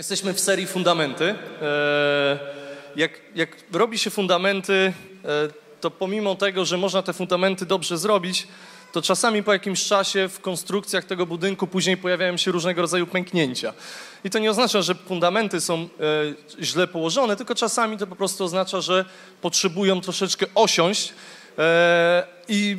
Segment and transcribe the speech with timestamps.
[0.00, 1.34] Jesteśmy w serii Fundamenty.
[1.62, 2.38] E,
[2.96, 4.92] Jak, jak robi się fundamenty,
[5.24, 5.48] e,
[5.80, 8.48] to pomimo tego, że można te fundamenty dobrze zrobić,
[8.92, 13.72] to czasami po jakimś czasie w konstrukcjach tego budynku później pojawiają się różnego rodzaju pęknięcia.
[14.24, 15.88] I to nie oznacza, że fundamenty są e,
[16.64, 19.04] źle położone, tylko czasami to po prostu oznacza, że
[19.40, 21.12] potrzebują troszeczkę osiąść
[22.48, 22.78] i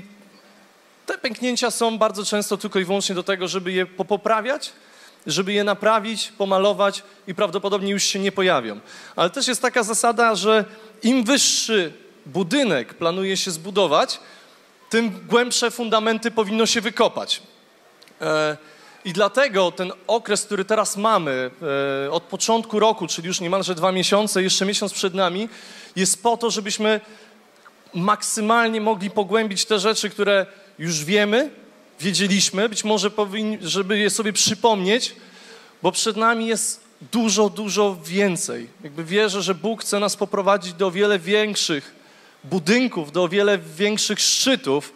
[1.06, 4.74] te pęknięcia są bardzo często tylko i wyłącznie do tego, żeby je popoprawiać,
[5.28, 8.80] żeby je naprawić, pomalować i prawdopodobnie już się nie pojawią.
[9.16, 10.66] Ale też jest taka zasada, że
[11.04, 11.94] im wyższy
[12.26, 14.20] budynek planuje się zbudować,
[14.90, 17.42] tym głębsze fundamenty powinno się wykopać.
[18.22, 18.58] E,
[19.06, 21.52] I dlatego ten okres, który teraz mamy,
[22.06, 25.50] e, od początku roku, czyli już niemalże dwa miesiące, jeszcze miesiąc przed nami,
[25.96, 27.02] jest po to, żebyśmy
[27.94, 30.46] maksymalnie mogli pogłębić te rzeczy, które
[30.80, 31.50] już wiemy,
[32.02, 35.16] wiedzieliśmy, być może powinni, żeby je sobie przypomnieć,
[35.82, 38.68] bo przed nami jest dużo, dużo więcej.
[38.84, 41.96] Jakby wierzę, że Bóg chce nas poprowadzić do wiele większych
[42.44, 44.94] budynków, do wiele większych szczytów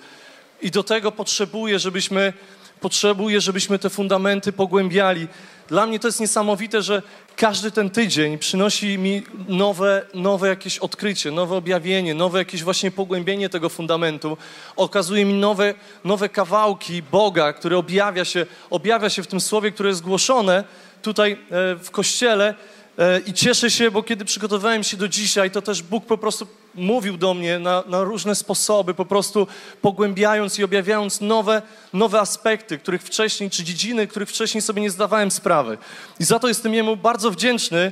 [0.62, 2.34] i do tego potrzebuje, żebyśmy,
[2.80, 5.28] potrzebuje, żebyśmy te fundamenty pogłębiali.
[5.68, 7.02] Dla mnie to jest niesamowite, że
[7.36, 13.50] każdy ten tydzień przynosi mi nowe, nowe jakieś odkrycie, nowe objawienie, nowe jakieś właśnie pogłębienie
[13.50, 14.38] tego fundamentu.
[14.76, 19.90] Okazuje mi nowe, nowe kawałki Boga, które objawia się, objawia się w tym słowie, które
[19.90, 20.64] jest głoszone
[21.02, 21.38] tutaj e,
[21.76, 22.54] w kościele.
[23.00, 26.48] E, I cieszę się, bo kiedy przygotowałem się do dzisiaj, to też Bóg po prostu
[26.76, 29.48] mówił do mnie na, na różne sposoby, po prostu
[29.82, 31.62] pogłębiając i objawiając nowe,
[31.94, 35.78] nowe aspekty, których wcześniej, czy dziedziny, których wcześniej sobie nie zdawałem sprawy.
[36.20, 37.92] I za to jestem Jemu bardzo wdzięczny,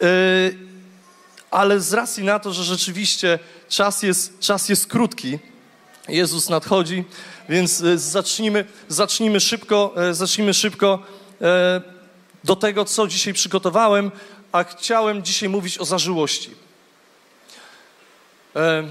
[0.00, 0.08] yy,
[1.50, 3.38] ale z racji na to, że rzeczywiście
[3.68, 5.38] czas jest, czas jest krótki,
[6.08, 7.04] Jezus nadchodzi,
[7.48, 10.98] więc yy, zacznijmy, zacznijmy szybko, zacznijmy szybko
[12.44, 14.10] do tego, co dzisiaj przygotowałem,
[14.52, 16.50] a chciałem dzisiaj mówić o zażyłości.
[18.56, 18.84] E,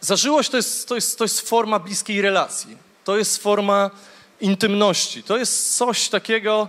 [0.00, 2.76] Zażyłość to jest, to, jest, to jest forma bliskiej relacji.
[3.04, 3.90] To jest forma
[4.40, 5.22] intymności.
[5.22, 6.68] To jest coś takiego,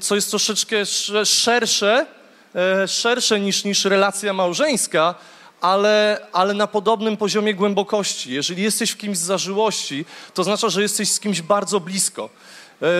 [0.00, 2.06] co jest troszeczkę sz- szersze,
[2.54, 5.14] e, szersze niż, niż relacja małżeńska,
[5.60, 8.32] ale, ale na podobnym poziomie głębokości.
[8.32, 10.04] Jeżeli jesteś w kimś z zażyłości,
[10.34, 12.28] to oznacza, że jesteś z kimś bardzo blisko,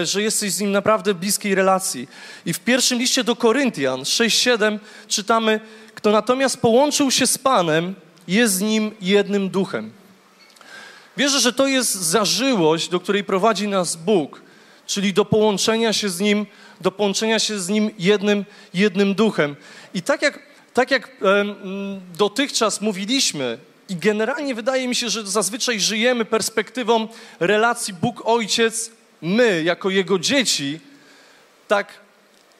[0.05, 2.09] że jesteś z nim naprawdę w bliskiej relacji.
[2.47, 4.79] I w pierwszym liście do Koryntian 6-7
[5.09, 5.61] czytamy,
[5.95, 7.95] kto natomiast połączył się z Panem,
[8.29, 9.93] jest z nim jednym duchem.
[11.17, 14.43] Wierzę, że to jest zażyłość, do której prowadzi nas Bóg,
[14.87, 16.47] czyli do połączenia się z Nim,
[16.81, 18.45] do połączenia się z Nim jednym,
[18.75, 19.57] jednym duchem.
[19.95, 20.39] I tak jak,
[20.75, 21.17] tak jak
[22.19, 27.09] dotychczas mówiliśmy, i generalnie wydaje mi się, że zazwyczaj żyjemy perspektywą
[27.41, 28.91] relacji Bóg-Ojciec,
[29.23, 30.81] my jako Jego dzieci,
[31.69, 32.01] tak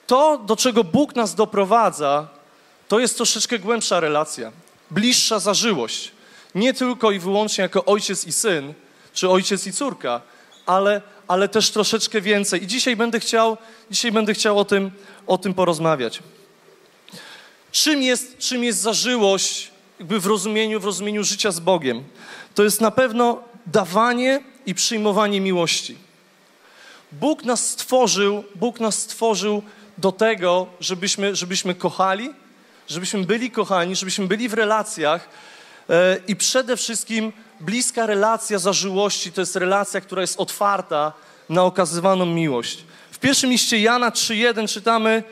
[0.07, 2.29] to, do czego Bóg nas doprowadza,
[2.89, 4.53] to jest troszeczkę głębsza relacja,
[4.91, 6.13] bliższa zażyłość.
[6.55, 8.75] Nie tylko i wyłącznie jako ojciec i syn,
[9.13, 10.21] czy ojciec i córka,
[10.67, 12.65] ale, ale też troszeczkę więcej.
[12.65, 13.57] I dzisiaj będę chciał,
[13.91, 14.91] dzisiaj będę chciał o, tym,
[15.27, 16.23] o tym porozmawiać.
[17.73, 22.05] Czym jest, czym jest zażyłość jakby w rozumieniu, w rozumieniu życia z Bogiem?
[22.55, 25.97] To jest na pewno dawanie i przyjmowanie miłości.
[27.13, 29.63] Bóg nas stworzył, Bóg nas stworzył
[29.99, 32.31] do tego, żebyśmy, żebyśmy kochali,
[32.89, 35.29] żebyśmy byli kochani, żebyśmy byli w relacjach
[35.91, 41.13] e, i przede wszystkim bliska relacja zażyłości to jest relacja, która jest otwarta
[41.49, 42.85] na okazywaną miłość.
[43.11, 45.23] W pierwszym liście Jana 3:1 czytamy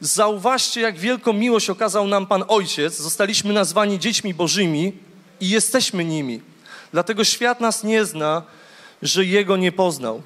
[0.00, 2.96] Zauważcie, jak wielką miłość okazał nam Pan Ojciec.
[2.96, 4.92] Zostaliśmy nazwani dziećmi Bożymi
[5.40, 6.40] i jesteśmy nimi.
[6.92, 8.42] Dlatego świat nas nie zna,
[9.02, 10.22] że Jego nie poznał.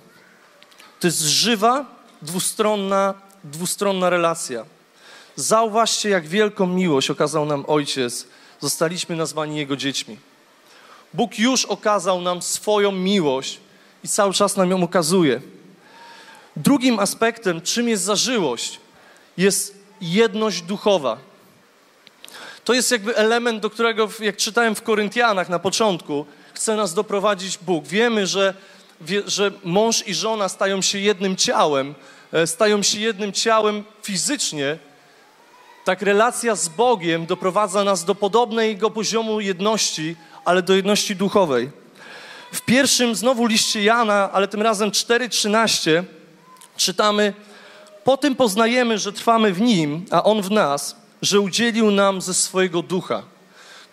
[1.05, 1.85] To jest żywa,
[2.23, 4.65] dwustronna, dwustronna relacja.
[5.37, 8.27] Zauważcie, jak wielką miłość okazał nam Ojciec.
[8.61, 10.17] Zostaliśmy nazwani Jego dziećmi.
[11.15, 13.61] Bóg już okazał nam swoją miłość
[14.05, 15.41] i cały czas nam ją okazuje.
[16.57, 18.81] Drugim aspektem, czym jest zażyłość,
[19.37, 21.19] jest jedność duchowa.
[22.65, 27.59] To jest jakby element, do którego, jak czytałem w Koryntianach na początku, chce nas doprowadzić
[27.59, 27.87] Bóg.
[27.87, 28.55] Wiemy, że,
[29.27, 31.95] że mąż i żona stają się jednym ciałem,
[32.33, 34.79] e, stają się jednym ciałem fizycznie,
[35.85, 41.71] tak relacja z Bogiem doprowadza nas do podobnego poziomu jedności, ale do jedności duchowej.
[42.53, 46.05] W pierwszym znowu liście Jana, ale tym razem 4:13
[46.77, 47.35] czytamy:
[48.05, 52.35] Po tym poznajemy, że trwamy w nim, a on w nas, że udzielił nam ze
[52.35, 53.34] swojego ducha.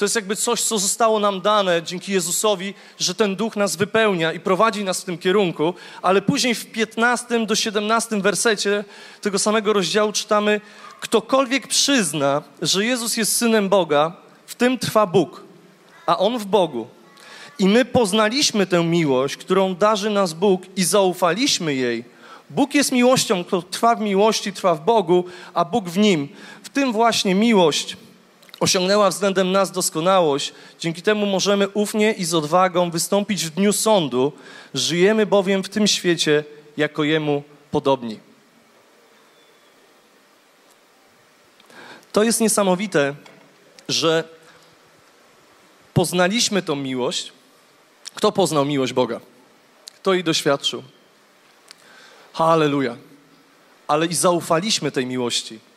[0.02, 4.34] To jest jakby coś, co zostało nam dane dzięki Jezusowi, że ten duch nas wypełnia
[4.34, 8.84] i prowadzi nas w tym kierunku, ale później w 15 do 17 wersecie
[9.22, 10.62] tego samego rozdziału czytamy:
[11.00, 14.12] Ktokolwiek przyzna, że Jezus jest synem Boga,
[14.46, 15.44] w tym trwa Bóg,
[16.06, 16.88] a on w Bogu.
[17.60, 22.04] I my poznaliśmy tę miłość, którą darzy nas Bóg i zaufaliśmy jej.
[22.50, 26.28] Bóg jest miłością, kto trwa w miłości, trwa w Bogu, a Bóg w nim.
[26.64, 27.98] W tym właśnie miłość
[28.62, 30.54] osiągnęła względem nas doskonałość.
[30.80, 34.32] Dzięki temu możemy ufnie i z odwagą wystąpić w dniu sądu.
[34.74, 36.44] Żyjemy bowiem w tym świecie
[36.78, 38.20] jako Jemu podobni.
[42.12, 43.16] To jest niesamowite,
[43.90, 44.24] że
[45.94, 47.32] poznaliśmy tą miłość.
[48.16, 49.20] Kto poznał miłość Boga?
[49.96, 50.84] Kto jej doświadczył?
[52.34, 52.98] Halleluja.
[53.88, 55.71] Ale i zaufaliśmy tej miłości.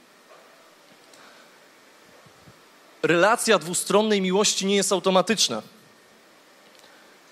[3.04, 5.62] Relacja dwustronnej miłości nie jest automatyczna.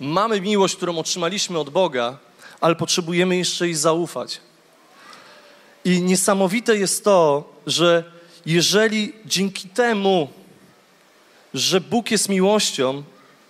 [0.01, 2.19] Mamy miłość, którą otrzymaliśmy od Boga,
[2.61, 4.41] ale potrzebujemy jeszcze jej zaufać.
[5.85, 8.05] I niesamowite jest to, że
[8.47, 10.29] jeżeli dzięki temu,
[11.55, 13.03] że Bóg jest miłością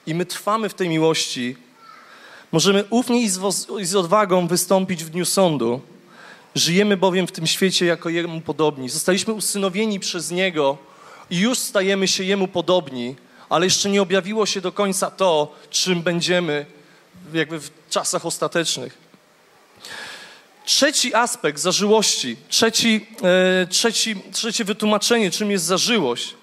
[0.06, 1.56] i my trwamy w tej miłości,
[2.52, 5.80] możemy ufnie i z, odwagą wystąpić w dniu sądu.
[6.54, 8.88] Żyjemy bowiem w tym świecie jako Jemu podobni.
[8.88, 10.91] Zostaliśmy usynowieni przez Niego
[11.32, 13.16] i już stajemy się Jemu podobni,
[13.48, 16.66] ale jeszcze nie objawiło się do końca to, czym będziemy
[17.32, 18.98] jakby w czasach ostatecznych.
[20.64, 23.06] Trzeci aspekt zażyłości, trzeci,
[23.62, 26.34] e, trzeci, trzecie wytłumaczenie, czym jest zażyłość,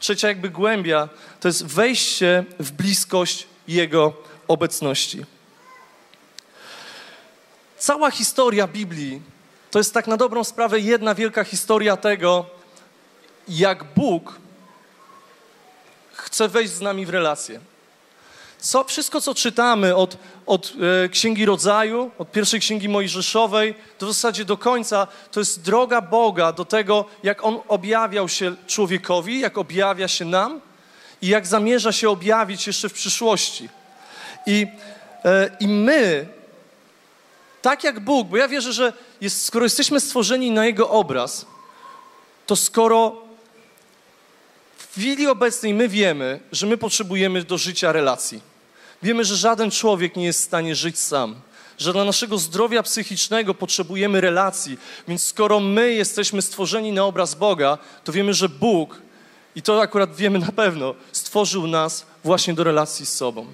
[0.00, 1.08] trzecia jakby głębia,
[1.40, 4.12] to jest wejście w bliskość Jego
[4.48, 5.24] obecności.
[7.78, 9.20] Cała historia Biblii
[9.70, 12.57] to jest tak na dobrą sprawę jedna wielka historia tego,
[13.48, 14.38] jak Bóg
[16.12, 17.60] chce wejść z nami w relację.
[18.58, 20.16] Co, wszystko, co czytamy od,
[20.46, 20.72] od
[21.04, 26.00] e, Księgi Rodzaju, od pierwszej Księgi Mojżeszowej, to w zasadzie do końca, to jest droga
[26.00, 30.60] Boga do tego, jak On objawiał się człowiekowi, jak objawia się nam
[31.22, 33.68] i jak zamierza się objawić jeszcze w przyszłości.
[34.46, 34.66] I,
[35.24, 36.26] e, i my,
[37.62, 41.46] tak jak Bóg, bo ja wierzę, że jest, skoro jesteśmy stworzeni na Jego obraz,
[42.46, 43.27] to skoro
[44.90, 48.40] chwili obecnej my wiemy, że my potrzebujemy do życia relacji.
[49.02, 51.34] Wiemy, że żaden człowiek nie jest w stanie żyć sam.
[51.78, 54.78] Że dla naszego zdrowia psychicznego potrzebujemy relacji.
[55.08, 59.02] Więc skoro my jesteśmy stworzeni na obraz Boga, to wiemy, że Bóg,
[59.56, 63.46] i to akurat wiemy na pewno, stworzył nas właśnie do relacji z sobą.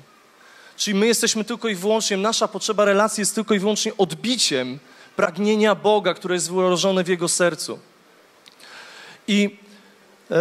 [0.76, 4.78] Czyli my jesteśmy tylko i wyłącznie, nasza potrzeba relacji jest tylko i wyłącznie odbiciem
[5.16, 7.78] pragnienia Boga, które jest wyłożone w Jego sercu.
[9.28, 9.58] I,
[10.30, 10.37] yy,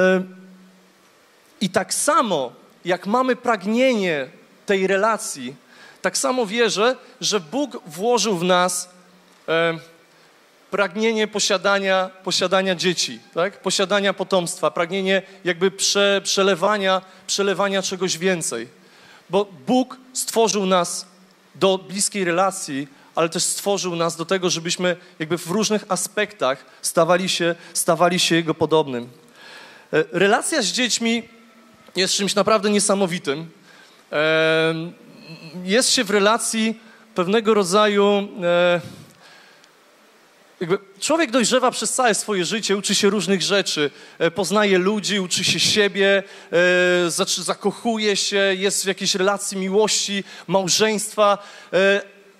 [1.64, 2.52] I tak samo,
[2.86, 4.28] jak mamy pragnienie
[4.66, 5.56] tej relacji,
[6.02, 8.90] tak samo wierzę, że Bóg włożył w nas
[9.48, 9.80] e,
[10.72, 13.62] pragnienie posiadania, posiadania dzieci, tak?
[13.62, 18.68] posiadania potomstwa, pragnienie jakby prze, przelewania, przelewania czegoś więcej.
[19.30, 21.06] Bo Bóg stworzył nas
[21.56, 27.30] do bliskiej relacji, ale też stworzył nas do tego, żebyśmy jakby w różnych aspektach stawali
[27.30, 29.10] się, stawali się Jego podobnym.
[29.94, 31.24] E, relacja z dziećmi
[31.96, 33.52] jest czymś naprawdę niesamowitym
[35.64, 36.80] jest się w relacji
[37.16, 38.28] pewnego rodzaju.
[38.44, 38.82] E,
[41.00, 45.60] człowiek dojrzewa przez całe swoje życie, uczy się różnych rzeczy, e, poznaje ludzi, uczy się
[45.60, 46.24] siebie,
[47.08, 51.38] e, zakochuje się, jest w jakiejś relacji miłości, małżeństwa,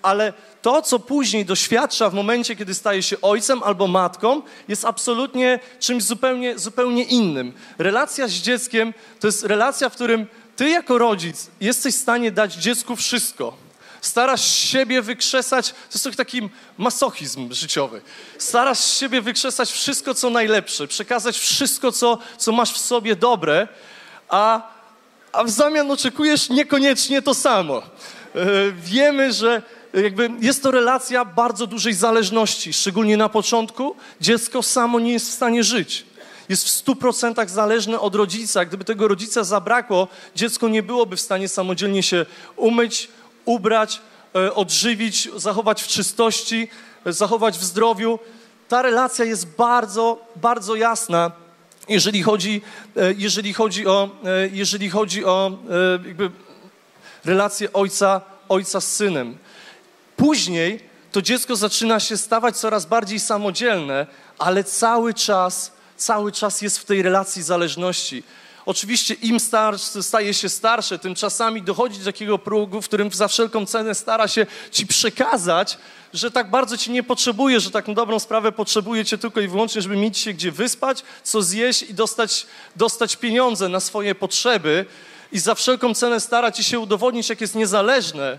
[0.02, 0.32] ale
[0.64, 6.04] to, co później doświadcza w momencie, kiedy staje się ojcem albo matką, jest absolutnie czymś
[6.04, 7.52] zupełnie, zupełnie innym.
[7.78, 12.54] Relacja z dzieckiem to jest relacja, w którym ty jako rodzic jesteś w stanie dać
[12.54, 13.56] dziecku wszystko.
[14.00, 18.00] Starasz siebie wykrzesać, to jest taki masochizm życiowy.
[18.38, 23.68] Starasz siebie wykrzesać wszystko, co najlepsze, przekazać wszystko, co, co masz w sobie dobre,
[24.28, 24.72] a,
[25.32, 27.82] a w zamian oczekujesz niekoniecznie to samo.
[28.34, 29.62] Yy, wiemy, że
[30.02, 33.96] jakby jest to relacja bardzo dużej zależności, szczególnie na początku.
[34.20, 36.06] Dziecko samo nie jest w stanie żyć
[36.48, 38.64] jest w stu procentach zależne od rodzica.
[38.64, 43.08] Gdyby tego rodzica zabrakło, dziecko nie byłoby w stanie samodzielnie się umyć,
[43.44, 44.00] ubrać,
[44.34, 46.68] e, odżywić, zachować w czystości,
[47.06, 48.18] e, zachować w zdrowiu.
[48.68, 51.30] Ta relacja jest bardzo, bardzo jasna,
[51.88, 52.62] jeżeli chodzi,
[52.96, 54.10] e, jeżeli chodzi o,
[54.52, 55.58] jeżeli chodzi o
[56.06, 56.30] jakby
[57.24, 59.38] relację ojca, ojca z synem.
[60.16, 60.80] Później
[61.12, 64.06] to dziecko zaczyna się stawać coraz bardziej samodzielne,
[64.38, 68.22] ale cały czas cały czas jest w tej relacji zależności.
[68.66, 73.28] Oczywiście im starszy, staje się starsze, tym czasami dochodzi do takiego progu, w którym za
[73.28, 75.78] wszelką cenę stara się ci przekazać,
[76.12, 79.48] że tak bardzo ci nie potrzebuje, że tak na dobrą sprawę potrzebuje cię tylko i
[79.48, 84.86] wyłącznie, żeby mieć się gdzie wyspać, co zjeść i dostać, dostać pieniądze na swoje potrzeby
[85.32, 88.38] i za wszelką cenę stara ci się udowodnić, jak jest niezależne.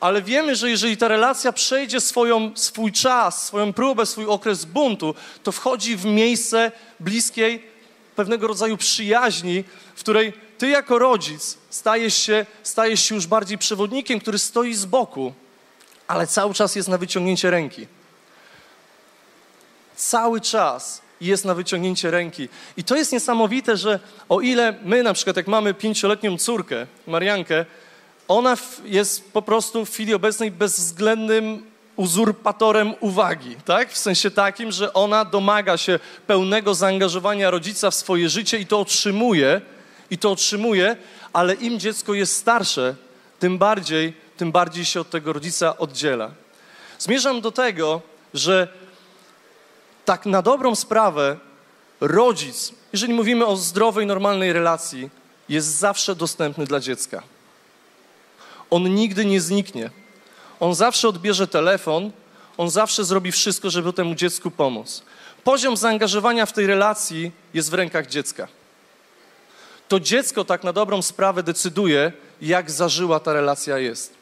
[0.00, 5.14] Ale wiemy, że jeżeli ta relacja przejdzie swoją, swój czas, swoją próbę, swój okres buntu,
[5.42, 7.62] to wchodzi w miejsce bliskiej
[8.16, 14.20] pewnego rodzaju przyjaźni, w której ty jako rodzic stajesz się, stajesz się już bardziej przewodnikiem,
[14.20, 15.32] który stoi z boku,
[16.06, 17.86] ale cały czas jest na wyciągnięcie ręki.
[19.96, 22.48] Cały czas jest na wyciągnięcie ręki.
[22.76, 27.64] I to jest niesamowite, że o ile my na przykład, jak mamy pięcioletnią córkę, Mariankę,
[28.28, 31.62] ona jest po prostu w chwili obecnej bezwzględnym
[31.96, 33.92] uzurpatorem uwagi, tak?
[33.92, 38.80] W sensie takim, że ona domaga się pełnego zaangażowania rodzica w swoje życie i to
[38.80, 39.60] otrzymuje,
[40.10, 40.96] i to otrzymuje,
[41.32, 42.94] ale im dziecko jest starsze,
[43.38, 46.30] tym bardziej, tym bardziej się od tego rodzica oddziela.
[46.98, 48.00] Zmierzam do tego,
[48.34, 48.68] że
[50.04, 51.36] tak na dobrą sprawę
[52.00, 55.10] rodzic, jeżeli mówimy o zdrowej, normalnej relacji,
[55.48, 57.22] jest zawsze dostępny dla dziecka.
[58.70, 59.90] On nigdy nie zniknie.
[60.60, 62.10] On zawsze odbierze telefon,
[62.56, 65.02] on zawsze zrobi wszystko, żeby temu dziecku pomóc.
[65.44, 68.48] Poziom zaangażowania w tej relacji jest w rękach dziecka.
[69.88, 74.14] To dziecko tak na dobrą sprawę decyduje, jak zażyła ta relacja jest.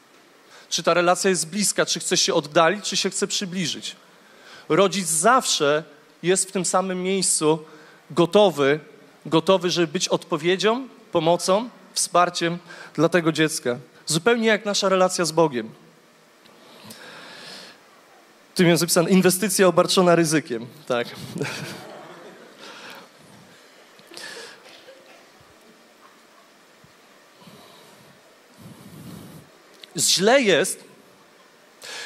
[0.68, 3.96] Czy ta relacja jest bliska, czy chce się oddalić, czy się chce przybliżyć.
[4.68, 5.84] Rodzic zawsze
[6.22, 7.58] jest w tym samym miejscu
[8.10, 8.80] gotowy,
[9.26, 12.58] gotowy, żeby być odpowiedzią, pomocą, wsparciem
[12.94, 13.76] dla tego dziecka.
[14.06, 15.70] Zupełnie jak nasza relacja z Bogiem.
[18.54, 20.66] Tu jest zapisane inwestycja obarczona ryzykiem.
[20.87, 21.08] Tak.
[29.96, 30.84] Źle jest.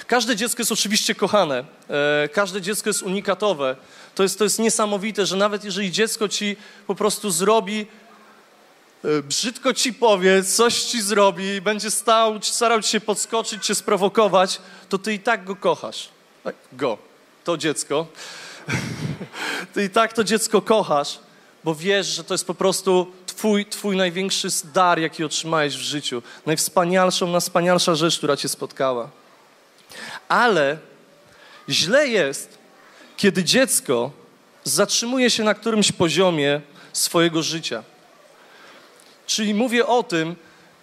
[0.07, 1.64] Każde dziecko jest oczywiście kochane.
[1.90, 3.76] E, każde dziecko jest unikatowe.
[4.14, 7.87] To jest, to jest niesamowite, że nawet jeżeli dziecko ci po prostu zrobi,
[9.23, 14.99] brzydko ci powie, coś ci zrobi, będzie stał, starał ci się podskoczyć, cię sprowokować, to
[14.99, 16.09] ty i tak go kochasz.
[16.73, 16.99] Go,
[17.45, 18.07] to dziecko.
[19.75, 21.19] Ty i tak to dziecko kochasz,
[21.64, 26.23] bo wiesz, że to jest po prostu twój, twój największy dar, jaki otrzymałeś w życiu.
[26.47, 29.11] Najwspanialszą, najwspanialsza rzecz, która cię spotkała.
[30.28, 30.78] Ale
[31.69, 32.59] źle jest,
[33.17, 34.11] kiedy dziecko
[34.64, 36.61] zatrzymuje się na którymś poziomie
[36.93, 37.83] swojego życia.
[39.28, 40.37] Czyli mówię o tym,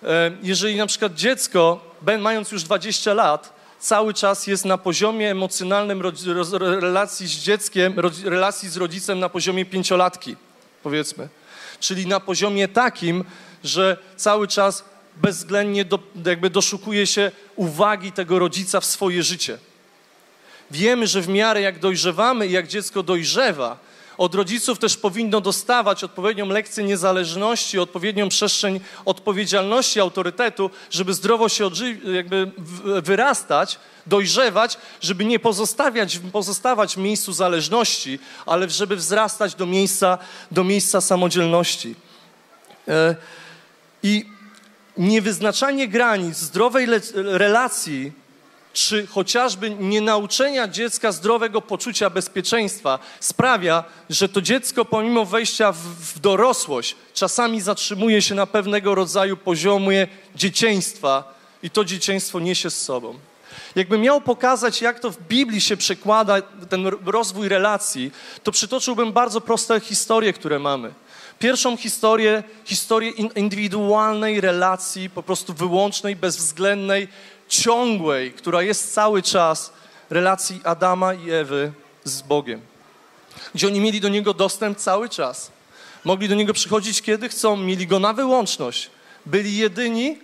[0.03, 6.01] e, jeżeli na przykład dziecko, mając już 20 lat, cały czas jest na poziomie emocjonalnym
[6.59, 10.35] relacji z dzieckiem, relacji z rodzicem na poziomie pięciolatki,
[10.83, 11.29] powiedzmy.
[11.79, 13.23] Czyli na poziomie takim,
[13.63, 14.83] że cały czas
[15.15, 19.57] bezwzględnie do, jakby doszukuje się uwagi tego rodzica w swoje życie.
[20.71, 23.77] Wiemy, że w miarę jak dojrzewamy i jak dziecko dojrzewa,
[24.17, 31.69] od rodziców też powinno dostawać odpowiednią lekcję niezależności, odpowiednią przestrzeń odpowiedzialności, autorytetu, żeby zdrowo się
[32.13, 32.51] jakby
[33.03, 40.17] wyrastać, dojrzewać, żeby nie pozostawiać, pozostawać w miejscu zależności, ale żeby wzrastać do miejsca,
[40.51, 41.95] do miejsca samodzielności.
[42.87, 43.15] E,
[44.03, 44.25] I
[44.97, 48.24] niewyznaczanie granic zdrowej relacji
[48.75, 56.19] czy chociażby nienauczenia dziecka zdrowego poczucia bezpieczeństwa sprawia, że to dziecko pomimo wejścia w, w,
[56.19, 63.19] dorosłość czasami zatrzymuje się na pewnego rodzaju poziomie dzieciństwa i to dzieciństwo niesie z sobą.
[63.75, 68.11] Jakbym miał pokazać, jak to w Biblii się przekłada ten rozwój relacji,
[68.43, 70.93] to przytoczyłbym bardzo proste historie, które mamy.
[71.39, 77.07] Pierwszą historię, historię indywidualnej relacji, po prostu wyłącznej, bezwzględnej,
[77.47, 79.73] ciągłej, która jest cały czas
[80.09, 81.71] relacji Adama i Ewy
[82.03, 82.61] z Bogiem.
[83.55, 85.51] Gdzie oni mieli do Niego dostęp cały czas.
[86.03, 88.89] Mogli do Niego przychodzić kiedy chcą, mieli Go na wyłączność.
[89.25, 90.17] Byli jedyni,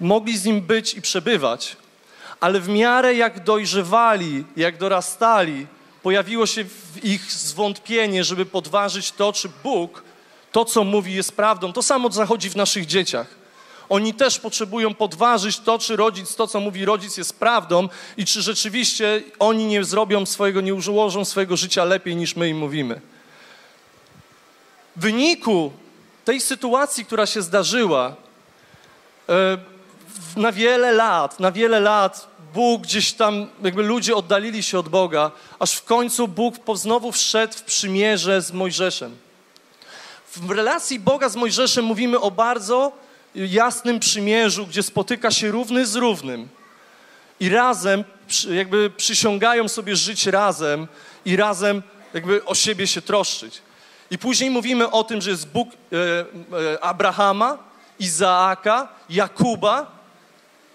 [0.00, 1.76] mogli z Nim być i przebywać.
[2.40, 5.66] Ale w miarę jak dojrzewali, jak dorastali,
[6.02, 10.02] pojawiło się w ich zwątpienie, żeby podważyć to, czy Bóg
[10.52, 11.72] to, co mówi, jest prawdą.
[11.72, 13.37] To samo zachodzi w naszych dzieciach.
[13.88, 18.42] Oni też potrzebują podważyć to, czy rodzic, to co mówi rodzic jest prawdą i czy
[18.42, 23.00] rzeczywiście oni nie zrobią swojego, nie ułożą swojego życia lepiej niż my im mówimy.
[24.96, 25.72] W wyniku
[26.24, 28.16] tej sytuacji, która się zdarzyła,
[29.28, 29.58] e,
[30.36, 35.30] na wiele lat, na wiele lat Bóg gdzieś tam, jakby ludzie oddalili się od Boga,
[35.58, 39.16] aż w końcu Bóg znowu wszedł w przymierze z Mojżeszem.
[40.36, 42.92] w relacji Boga z Mojżeszem mówimy o bardzo
[43.34, 46.48] jasnym przymierzu, gdzie spotyka się równy z równym
[47.40, 48.04] i razem
[48.50, 50.86] jakby przysiągają sobie żyć razem
[51.24, 51.82] i razem
[52.14, 53.62] jakby o siebie się troszczyć.
[54.10, 55.74] I później mówimy o tym, że jest Bóg e,
[56.74, 57.58] e, Abrahama,
[57.98, 59.98] Izaaka, Jakuba.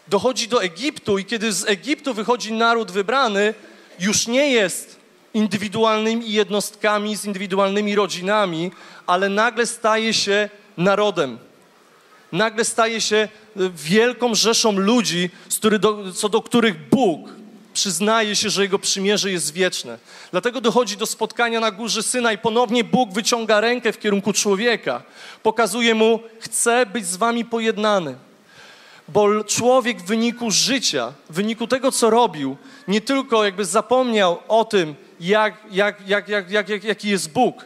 [0.07, 3.53] Dochodzi do Egiptu i kiedy z Egiptu wychodzi naród wybrany,
[3.99, 4.99] już nie jest
[5.33, 8.71] indywidualnymi jednostkami, z indywidualnymi rodzinami,
[9.07, 11.37] ale nagle staje się narodem.
[12.33, 13.29] Nagle staje się e,
[13.75, 15.29] wielką rzeszą ludzi,
[16.15, 17.29] co do których Bóg
[17.73, 19.97] przyznaje się, że Jego przymierze jest wieczne.
[20.31, 25.03] Dlatego dochodzi do spotkania na górze Syna i ponownie Bóg wyciąga rękę w kierunku człowieka.
[25.43, 28.15] Pokazuje mu, chcę być z wami pojednany.
[29.07, 34.65] Bo człowiek w wyniku życia, w wyniku tego, co robił, nie tylko jakby zapomniał o
[34.65, 37.65] tym, jak, jak, jak, jak, jak, jak, jaki jest Bóg,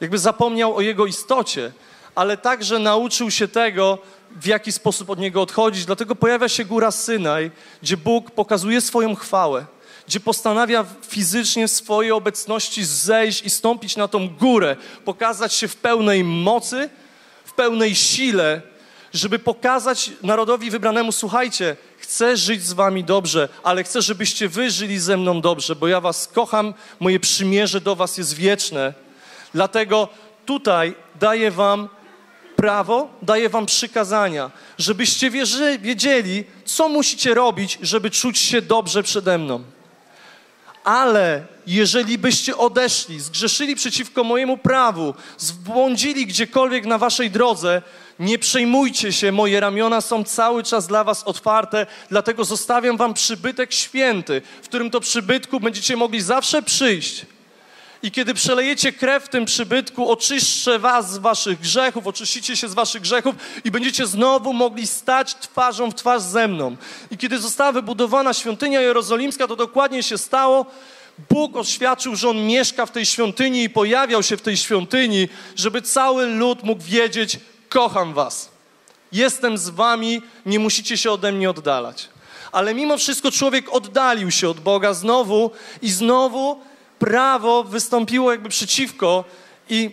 [0.00, 1.72] jakby zapomniał o Jego istocie,
[2.14, 3.98] ale także nauczył się tego,
[4.40, 5.84] w jaki sposób od Niego odchodzić.
[5.84, 7.50] Dlatego pojawia się góra Synaj,
[7.82, 9.66] gdzie Bóg pokazuje swoją chwałę,
[10.06, 15.76] gdzie postanawia fizycznie w swojej obecności zejść i stąpić na tą górę, pokazać się w
[15.76, 16.90] pełnej mocy,
[17.44, 18.62] w pełnej sile,
[19.12, 24.98] żeby pokazać narodowi wybranemu, słuchajcie, chcę żyć z wami dobrze, ale chcę, żebyście wy żyli
[24.98, 28.94] ze mną dobrze, bo ja was kocham, moje przymierze do was jest wieczne.
[29.54, 30.08] Dlatego
[30.46, 31.88] tutaj daję wam
[32.62, 39.38] prawo, daję wam przykazania, żebyście wierzy, wiedzieli, co musicie robić, żeby czuć się dobrze przede
[39.38, 39.62] mną.
[40.84, 47.82] Ale jeżeli byście odeszli, zgrzeszyli przeciwko mojemu prawu, zbłądzili gdziekolwiek na waszej drodze,
[48.18, 53.72] nie przejmujcie się, moje ramiona są cały czas dla was otwarte, dlatego zostawiam wam przybytek
[53.72, 57.26] święty, w którym to przybytku będziecie mogli zawsze przyjść
[58.02, 62.74] i kiedy przelejecie krew w tym przybytku, oczyszczę was z waszych grzechów, oczyścicie się z
[62.74, 66.76] waszych grzechów i będziecie znowu mogli stać twarzą w twarz ze mną.
[67.10, 70.66] I kiedy została wybudowana świątynia jerozolimska, to dokładnie się stało.
[71.30, 75.82] Bóg oświadczył, że On mieszka w tej świątyni i pojawiał się w tej świątyni, żeby
[75.82, 78.50] cały lud mógł wiedzieć, kocham was.
[79.12, 82.08] Jestem z wami, nie musicie się ode mnie oddalać.
[82.52, 85.50] Ale mimo wszystko człowiek oddalił się od Boga znowu
[85.82, 86.60] i znowu
[87.02, 89.24] prawo wystąpiło jakby przeciwko
[89.68, 89.90] i,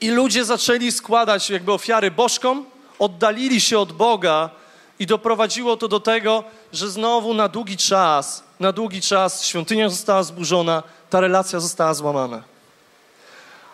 [0.00, 2.64] i ludzie zaczęli składać jakby ofiary bożkom,
[2.98, 4.50] oddalili się od Boga
[4.98, 10.22] i doprowadziło to do tego, że znowu na długi czas, na długi czas świątynia została
[10.22, 12.42] zburzona, ta relacja została złamana.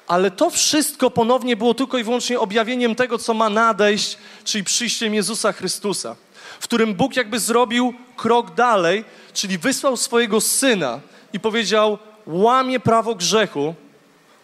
[0.06, 5.14] Ale to wszystko ponownie było tylko i wyłącznie objawieniem tego, co ma nadejść, czyli przyjściem
[5.14, 6.16] Jezusa Chrystusa,
[6.60, 11.00] w którym Bóg jakby zrobił krok dalej, czyli wysłał swojego Syna
[11.32, 13.74] i powiedział: łamie prawo grzechu,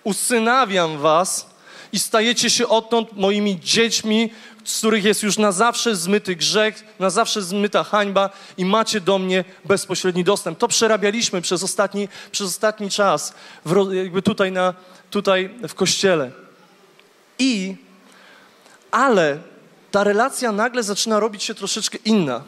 [0.04, 1.46] usynawiam was
[1.92, 4.30] i stajecie się odtąd moimi dziećmi,
[4.64, 9.18] z których jest już na zawsze zmyty grzech, na zawsze zmyta hańba i macie do
[9.18, 10.58] mnie bezpośredni dostęp.
[10.58, 14.74] To przerabialiśmy przez ostatni, przez ostatni czas, w, jakby tutaj, na,
[15.10, 16.30] tutaj w kościele.
[17.38, 17.76] I,
[18.90, 19.38] ale
[19.90, 22.42] ta relacja nagle zaczyna robić się troszeczkę inna.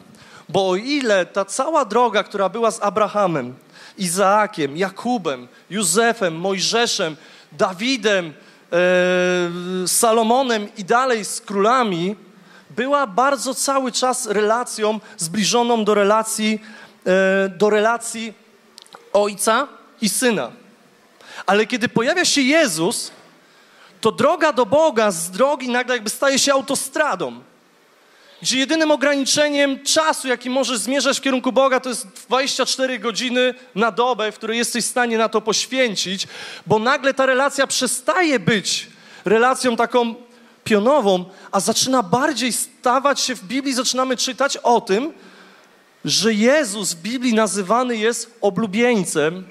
[0.49, 3.55] Bo o ile ta cała droga, która była z Abrahamem,
[4.01, 7.15] Izaakiem, Jakubem, Józefem, Mojżeszem,
[7.51, 8.33] Dawidem,
[8.73, 12.15] e, Salomonem i dalej z królami,
[12.69, 16.61] była bardzo cały czas relacją zbliżoną do relacji,
[17.05, 18.33] e, do relacji
[19.13, 19.67] ojca
[20.01, 20.51] i syna.
[21.45, 23.11] Ale kiedy pojawia się Jezus,
[24.01, 27.41] to droga do Boga z drogi nagle jakby staje się autostradą
[28.41, 33.91] gdzie jedynym ograniczeniem czasu, jaki możesz zmierzać w kierunku Boga, to jest 24 godziny na
[33.91, 36.27] dobę, w której jesteś w stanie na to poświęcić,
[36.67, 38.87] bo nagle ta relacja przestaje być
[39.25, 40.15] relacją taką
[40.63, 45.13] pionową, a zaczyna bardziej stawać się w Biblii, zaczynamy czytać o tym,
[46.05, 49.47] że Jezus w Biblii nazywany jest oblubieńcem,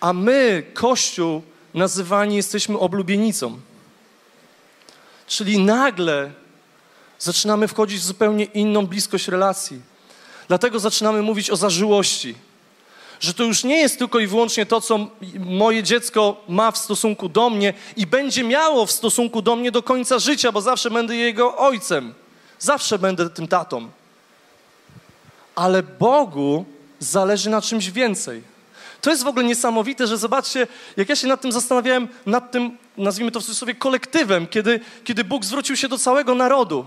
[0.00, 1.42] a my, Kościół,
[1.74, 3.60] nazywani jesteśmy oblubienicą.
[5.26, 6.30] Czyli nagle
[7.18, 9.80] zaczynamy wchodzić w zupełnie inną bliskość relacji.
[10.48, 12.34] Dlatego zaczynamy mówić o zażyłości.
[13.20, 14.98] Że to już nie jest tylko i wyłącznie to, co
[15.38, 19.82] moje dziecko ma w stosunku do mnie i będzie miało w stosunku do mnie do
[19.82, 22.14] końca życia, bo zawsze będę jego ojcem.
[22.58, 23.88] Zawsze będę tym tatą.
[25.54, 26.64] Ale Bogu
[26.98, 28.42] zależy na czymś więcej.
[29.00, 32.78] To jest w ogóle niesamowite, że zobaczcie, jak ja się nad tym zastanawiałem, nad tym,
[32.96, 36.84] nazwijmy to w cudzysłowie, kolektywem, kiedy, kiedy Bóg zwrócił się do całego narodu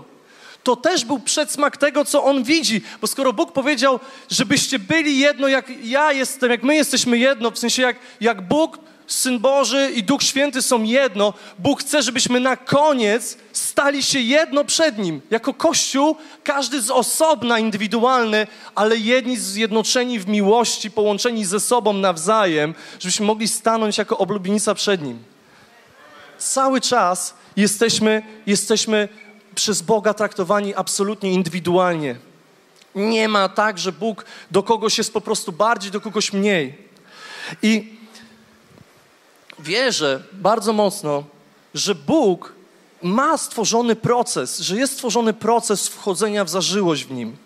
[0.62, 2.82] to też był przedsmak tego, co on widzi.
[3.00, 7.58] Bo skoro Bóg powiedział, żebyście byli jedno, jak ja jestem, jak my jesteśmy jedno, w
[7.58, 11.34] sensie jak, jak Bóg Syn Boży i Duch Święty są jedno.
[11.58, 15.20] Bóg chce, żebyśmy na koniec stali się jedno przed Nim.
[15.30, 22.74] Jako Kościół, każdy z osobna, indywidualny, ale jedni zjednoczeni w miłości, połączeni ze sobą nawzajem,
[23.00, 25.22] żebyśmy mogli stanąć jako oblubienica przed Nim.
[26.38, 29.08] Cały czas jesteśmy, jesteśmy
[29.54, 32.16] przez Boga traktowani absolutnie indywidualnie.
[32.94, 36.78] Nie ma tak, że Bóg do kogoś jest po prostu bardziej, do kogoś mniej.
[37.62, 37.98] I
[39.58, 41.24] wierzę bardzo mocno,
[41.74, 42.52] że Bóg
[43.02, 47.36] ma stworzony proces, że jest stworzony proces wchodzenia w zażyłość w Nim.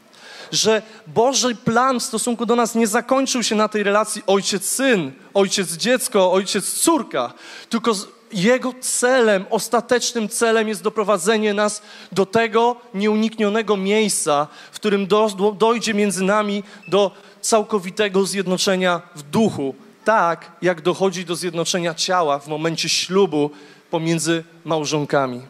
[0.53, 6.33] Że Boży plan w stosunku do nas nie zakończył się na tej relacji ojciec-syn, ojciec-dziecko,
[6.33, 7.33] ojciec-córka,
[7.71, 7.93] tylko
[8.33, 11.83] jego celem, ostatecznym celem jest doprowadzenie nas
[12.13, 17.11] do tego nieuniknionego miejsca, w którym do, do, dojdzie między nami do
[17.41, 19.75] całkowitego zjednoczenia w duchu.
[20.05, 23.51] Tak, jak dochodzi do zjednoczenia ciała w momencie ślubu
[23.91, 25.43] pomiędzy małżonkami.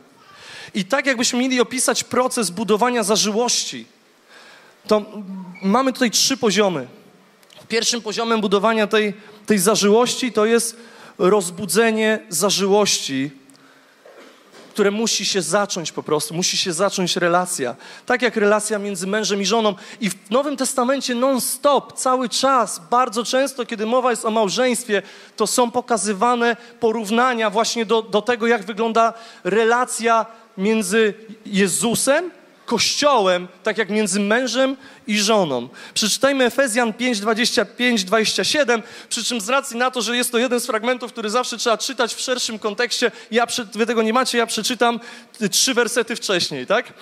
[0.75, 3.87] I tak, jakbyśmy mieli opisać proces budowania zażyłości,
[4.87, 5.03] to
[5.63, 6.87] mamy tutaj trzy poziomy.
[7.69, 9.15] Pierwszym poziomem budowania tej,
[9.47, 10.77] tej zażyłości to jest
[11.19, 13.31] rozbudzenie zażyłości,
[14.75, 17.77] które musi się zacząć po prostu, musi się zacząć relacja.
[18.07, 19.75] Tak jak relacja między mężem i żoną.
[20.01, 25.03] I w Nowym Testamencie non-stop, cały czas, bardzo często, kiedy mowa jest o małżeństwie,
[25.37, 29.13] to są pokazywane porównania właśnie do, do tego, jak wygląda
[29.45, 30.27] relacja
[30.59, 31.15] między
[31.47, 32.31] Jezusem
[32.67, 35.69] kościołem, tak jak między mężem i żoną.
[35.95, 40.61] Przeczytajmy Efezjan 5, 25, 27, przy czym z racji na to, że jest to jeden
[40.61, 44.47] z fragmentów, który zawsze trzeba czytać w szerszym kontekście, ja, wy tego nie macie, ja
[44.47, 45.01] przeczytam
[45.51, 46.93] trzy wersety wcześniej, tak?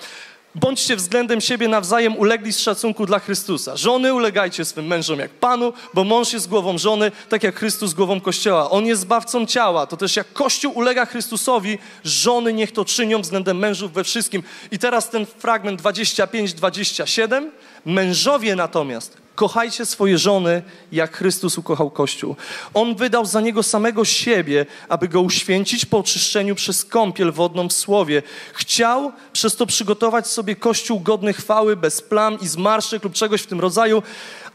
[0.55, 3.77] Bądźcie względem siebie nawzajem ulegli z szacunku dla Chrystusa.
[3.77, 8.21] Żony ulegajcie swym mężom jak Panu, bo mąż jest głową żony, tak jak Chrystus głową
[8.21, 8.69] Kościoła.
[8.69, 9.87] On jest zbawcą ciała.
[9.87, 14.43] To też jak Kościół ulega Chrystusowi, żony niech to czynią względem mężów we wszystkim.
[14.71, 17.49] I teraz ten fragment 25-27.
[17.85, 22.35] Mężowie natomiast Kochajcie swoje żony, jak Chrystus ukochał Kościół.
[22.73, 27.73] On wydał za niego samego siebie, aby go uświęcić po oczyszczeniu przez kąpiel wodną w
[27.73, 28.23] słowie.
[28.53, 33.47] Chciał przez to przygotować sobie Kościół godny chwały, bez plam i zmarszczek lub czegoś w
[33.47, 34.03] tym rodzaju,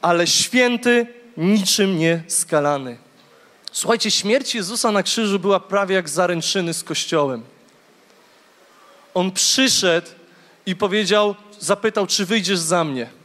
[0.03, 2.99] ale święty, niczym nie skalany.
[3.73, 7.43] Słuchajcie, śmierć Jezusa na krzyżu była prawie jak zaręczyny z Kościołem.
[9.15, 10.09] On przyszedł
[10.67, 13.18] i powiedział, zapytał, czy wyjdziesz za mnie.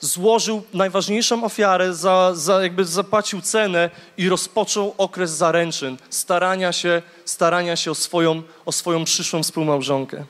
[0.00, 7.76] Złożył najważniejszą ofiarę, za, za, jakby zapłacił cenę i rozpoczął okres zaręczyn, starania się, starania
[7.76, 10.24] się o, swoją, o swoją przyszłą współmałżonkę.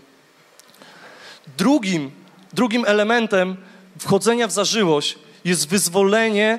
[1.58, 2.10] Drugim,
[2.52, 3.56] drugim elementem
[3.98, 6.58] wchodzenia w zażyłość jest wyzwolenie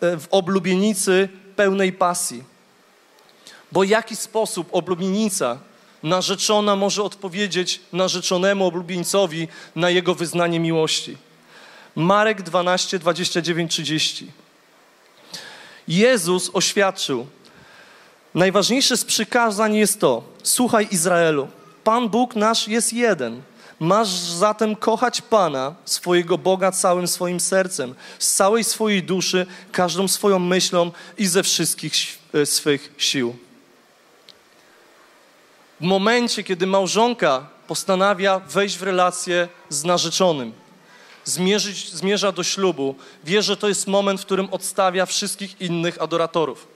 [0.00, 2.44] e, w oblubienicy pełnej pasji.
[3.72, 5.58] Bo w jaki sposób oblubienica
[6.02, 11.16] narzeczona może odpowiedzieć narzeczonemu oblubieńcowi na jego wyznanie miłości?
[12.00, 14.32] Marek 12, 29, 30.
[15.88, 17.26] Jezus oświadczył,
[18.34, 21.48] najważniejsze z przykazań jest to, słuchaj Izraelu,
[21.84, 23.42] Pan Bóg nasz jest jeden.
[23.80, 30.38] Masz zatem kochać Pana, swojego Boga całym swoim sercem, z całej swojej duszy, każdą swoją
[30.38, 31.94] myślą i ze wszystkich
[32.34, 33.36] e, swych sił.
[35.80, 40.52] W momencie, kiedy małżonka postanawia wejść w relację z narzeczonym,
[41.24, 46.66] zmierzyć, zmierza do ślubu, wie, że to jest moment, w którym odstawia wszystkich innych adoratorów.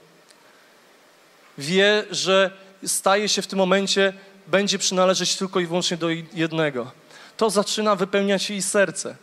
[1.57, 2.51] Wie, że
[2.85, 4.13] staje się w tym momencie,
[4.47, 6.91] będzie przynależeć tylko i wyłącznie do jednego.
[7.37, 9.15] To zaczyna wypełniać jej serce.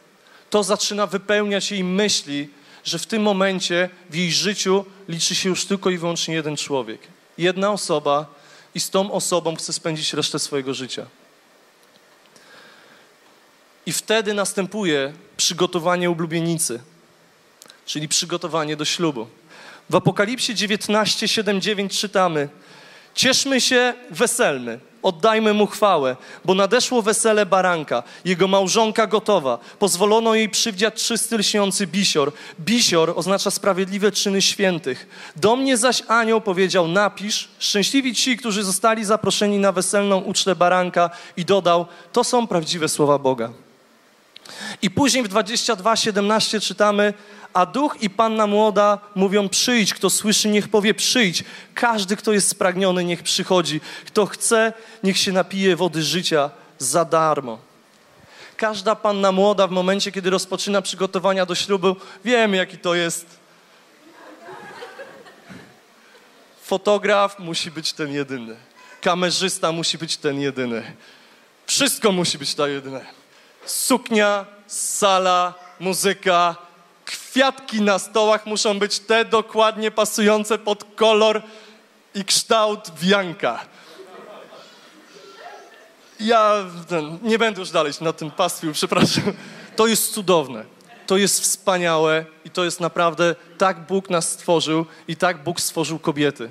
[0.50, 2.48] To zaczyna wypełniać jej myśli,
[2.84, 7.00] że w tym momencie w jej życiu liczy się już tylko i wyłącznie jeden człowiek.
[7.38, 8.26] Jedna osoba
[8.74, 11.06] i z tą osobą chce spędzić resztę swojego życia.
[13.86, 16.80] I wtedy następuje przygotowanie ublubienicy,
[17.86, 19.26] czyli przygotowanie do ślubu.
[19.90, 22.48] W Apokalipsie 19, 7, 9 czytamy:
[23.14, 29.58] Cieszmy się, weselmy, oddajmy mu chwałę, bo nadeszło wesele baranka, jego małżonka gotowa.
[29.78, 32.32] Pozwolono jej przywdziać czysty lśniący bisior.
[32.60, 35.06] Bisior oznacza sprawiedliwe czyny świętych.
[35.36, 41.10] Do mnie zaś anioł powiedział: Napisz, szczęśliwi ci, którzy zostali zaproszeni na weselną ucztę baranka,
[41.36, 43.52] i dodał: To są prawdziwe słowa Boga.
[44.82, 47.14] I później w 22:17 czytamy,
[47.54, 51.44] a duch i panna młoda mówią: Przyjdź, kto słyszy, niech powie: Przyjdź.
[51.74, 53.80] Każdy, kto jest spragniony, niech przychodzi.
[54.06, 57.58] Kto chce, niech się napije wody życia za darmo.
[58.56, 63.42] Każda panna młoda w momencie, kiedy rozpoczyna przygotowania do ślubu, wiemy, jaki to jest
[66.72, 68.56] Fotograf musi być ten jedyny.
[69.00, 70.96] Kamerzysta musi być ten jedyny.
[71.66, 73.21] Wszystko musi być to jedyne.
[73.66, 76.56] Suknia, sala, muzyka,
[77.04, 81.42] kwiatki na stołach muszą być te dokładnie pasujące pod kolor
[82.14, 83.60] i kształt wianka.
[86.20, 86.64] Ja
[87.22, 89.32] nie będę już dalej na tym pastwił, przepraszam.
[89.76, 90.64] To jest cudowne,
[91.06, 95.98] to jest wspaniałe i to jest naprawdę, tak Bóg nas stworzył i tak Bóg stworzył
[95.98, 96.50] kobiety.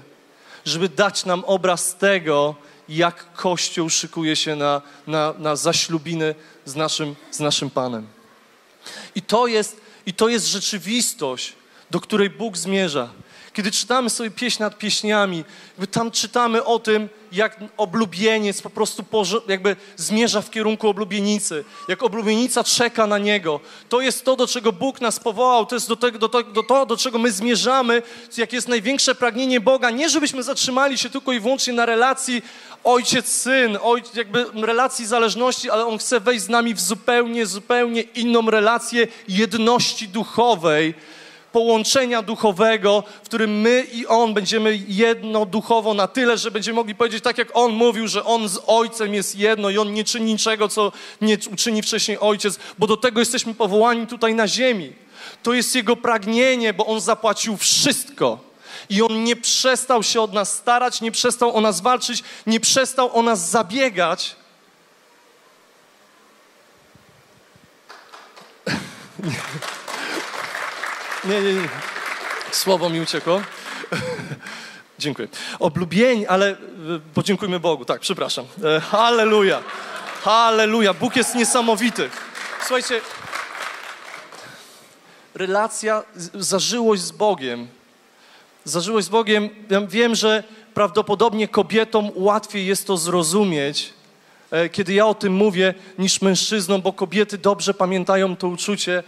[0.66, 2.56] Żeby dać nam obraz tego,
[2.90, 8.08] jak Kościół szykuje się na, na, na zaślubiny z naszym, z naszym Panem.
[9.16, 11.54] I to, jest, I to jest rzeczywistość,
[11.92, 13.10] do której Bóg zmierza.
[13.54, 15.44] Kiedy czytamy sobie pieśń nad pieśniami,
[15.92, 19.06] tam czytamy o tym, jak oblubieniec po prostu
[19.48, 23.60] jakby zmierza w kierunku oblubienicy, jak oblubienica czeka na niego.
[23.90, 26.64] To jest to, do czego Bóg nas powołał, to jest do, tego, do, to, do
[26.64, 28.02] to, do czego my zmierzamy,
[28.38, 29.90] jak jest największe pragnienie Boga.
[29.90, 32.42] Nie, żebyśmy zatrzymali się tylko i wyłącznie na relacji
[32.84, 38.50] ojciec-syn, ojciec, jakby relacji zależności, ale On chce wejść z nami w zupełnie, zupełnie inną
[38.50, 40.94] relację jedności duchowej,
[41.52, 46.96] połączenia duchowego, w którym my i On będziemy jedno duchowo na tyle, że będziemy mogli
[46.96, 50.32] powiedzieć tak, jak On mówił, że On z Ojcem jest jedno i On nie czyni
[50.34, 54.94] niczego, co nie uczyni wcześniej Ojciec, bo do tego jesteśmy powołani tutaj na ziemi.
[55.44, 58.40] To jest Jego pragnienie, bo On zapłacił wszystko.
[58.90, 63.18] I On nie przestał się od nas starać, nie przestał o nas walczyć, nie przestał
[63.18, 64.36] o nas zabiegać.
[71.26, 71.70] Nie, nie, nie.
[72.52, 73.42] Słowo mi uciekło.
[75.00, 75.28] Dziękuję.
[75.60, 76.56] Oblubień, ale e,
[77.14, 77.86] podziękujmy Bogu.
[77.86, 78.46] Tak, przepraszam.
[78.64, 79.64] E, halleluja.
[80.22, 80.94] Halleluja.
[80.94, 82.10] Bóg jest niesamowity.
[82.60, 83.02] Słuchajcie,
[85.34, 86.04] relacja,
[86.34, 87.68] zażyłość z Bogiem.
[88.64, 93.94] Zażyłość z Bogiem, ja wiem, że prawdopodobnie kobietom łatwiej jest to zrozumieć,
[94.52, 99.04] e, kiedy ja o tym mówię, niż mężczyznom, bo kobiety dobrze pamiętają to uczucie,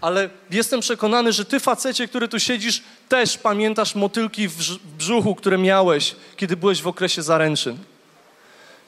[0.00, 5.58] ale jestem przekonany, że ty, facecie, który tu siedzisz, też pamiętasz motylki w brzuchu, które
[5.58, 7.78] miałeś, kiedy byłeś w okresie zaręczyn.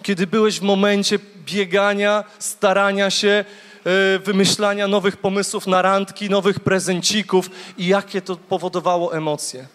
[0.02, 3.44] Kiedy byłeś w momencie biegania, starania się,
[3.84, 9.66] yy, wymyślania nowych pomysłów na randki, nowych prezencików i jakie to powodowało emocje.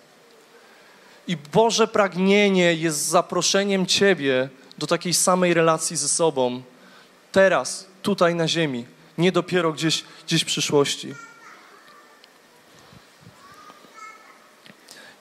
[1.27, 6.61] I Boże pragnienie jest zaproszeniem Ciebie do takiej samej relacji ze sobą.
[7.31, 11.13] Teraz, tutaj na ziemi nie dopiero gdzieś, gdzieś w przyszłości.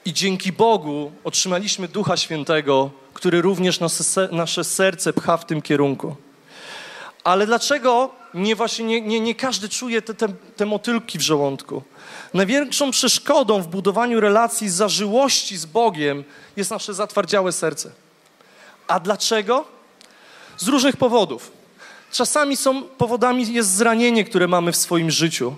[0.04, 3.80] I dzięki Bogu otrzymaliśmy Ducha Świętego, który również
[4.30, 6.16] nasze, serce pcha w tym kierunku.
[7.24, 11.82] Ale dlaczego nie, właśnie nie, nie, nie każdy czuje te, te, te motylki w żołądku?
[12.34, 16.24] Największą przeszkodą w budowaniu relacji zażyłości z Bogiem
[16.56, 17.90] jest nasze zatwardziałe serce.
[18.88, 19.64] A dlaczego?
[20.56, 21.52] Z różnych powodów.
[22.14, 25.56] Czasami są powodami jest zranienie, które mamy w swoim życiu.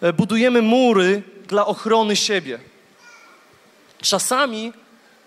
[0.00, 2.58] E, budujemy mury dla ochrony siebie.
[4.00, 4.72] Czasami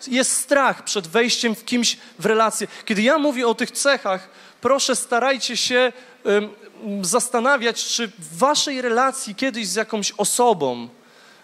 [0.07, 2.67] jest strach przed wejściem w kimś w relację.
[2.85, 4.29] Kiedy ja mówię o tych cechach,
[4.61, 6.49] proszę starajcie się um,
[7.05, 10.89] zastanawiać, czy w waszej relacji kiedyś z jakąś osobą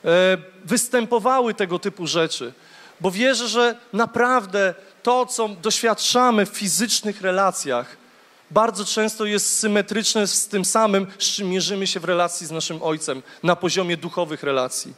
[0.06, 2.54] e, występowały tego typu rzeczy.
[3.02, 8.05] Bo wierzę, że naprawdę to, co doświadczamy w fizycznych relacjach,
[8.52, 12.84] bardzo często jest symetryczne z tym samym, z czym mierzymy się w relacji z naszym
[12.84, 14.94] Ojcem, na poziomie duchowych relacji.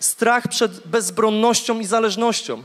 [0.00, 2.62] Strach przed bezbronnością i zależnością.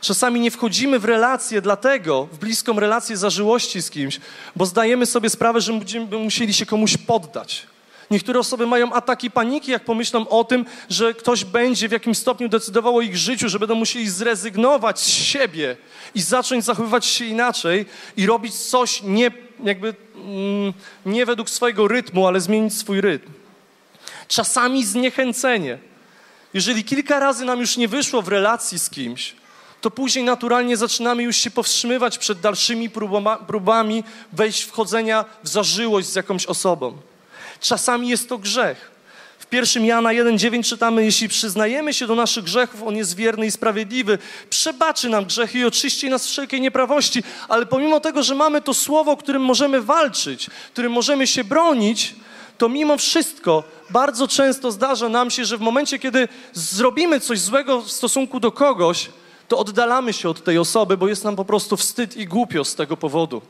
[0.00, 4.20] Czasami nie wchodzimy w relację dlatego, w bliską relację zażyłości z kimś,
[4.56, 7.66] bo zdajemy sobie sprawę, że będziemy musieli się komuś poddać.
[8.14, 12.48] Niektóre osoby mają ataki paniki, jak pomyślą o tym, że ktoś będzie w jakimś stopniu
[12.48, 15.76] decydował o ich życiu, że będą musieli zrezygnować z siebie
[16.14, 19.30] i zacząć zachowywać się inaczej i robić coś nie,
[19.64, 20.72] jakby, mm,
[21.06, 23.30] nie według swojego rytmu, ale zmienić swój rytm.
[24.28, 25.78] Czasami zniechęcenie.
[26.54, 29.34] Jeżeli kilka razy nam już nie wyszło w relacji z kimś,
[29.80, 32.90] to później naturalnie zaczynamy już się powstrzymywać przed dalszymi
[33.46, 36.98] próbami wejść wchodzenia w zażyłość z jakąś osobą.
[37.64, 38.90] Czasami jest to grzech.
[39.38, 43.50] W 1 Jana 1,9 czytamy, jeśli przyznajemy się do naszych grzechów, On jest wierny i
[43.50, 44.18] sprawiedliwy,
[44.50, 47.22] przebaczy nam grzechy i oczyści nas wszelkiej nieprawości.
[47.48, 52.14] Ale pomimo tego, że mamy to słowo, którym możemy walczyć, którym możemy się bronić,
[52.58, 57.80] to mimo wszystko bardzo często zdarza nam się, że w momencie, kiedy zrobimy coś złego
[57.80, 59.10] w stosunku do kogoś,
[59.48, 62.74] to oddalamy się od tej osoby, bo jest nam po prostu wstyd i głupio z
[62.74, 63.42] tego powodu.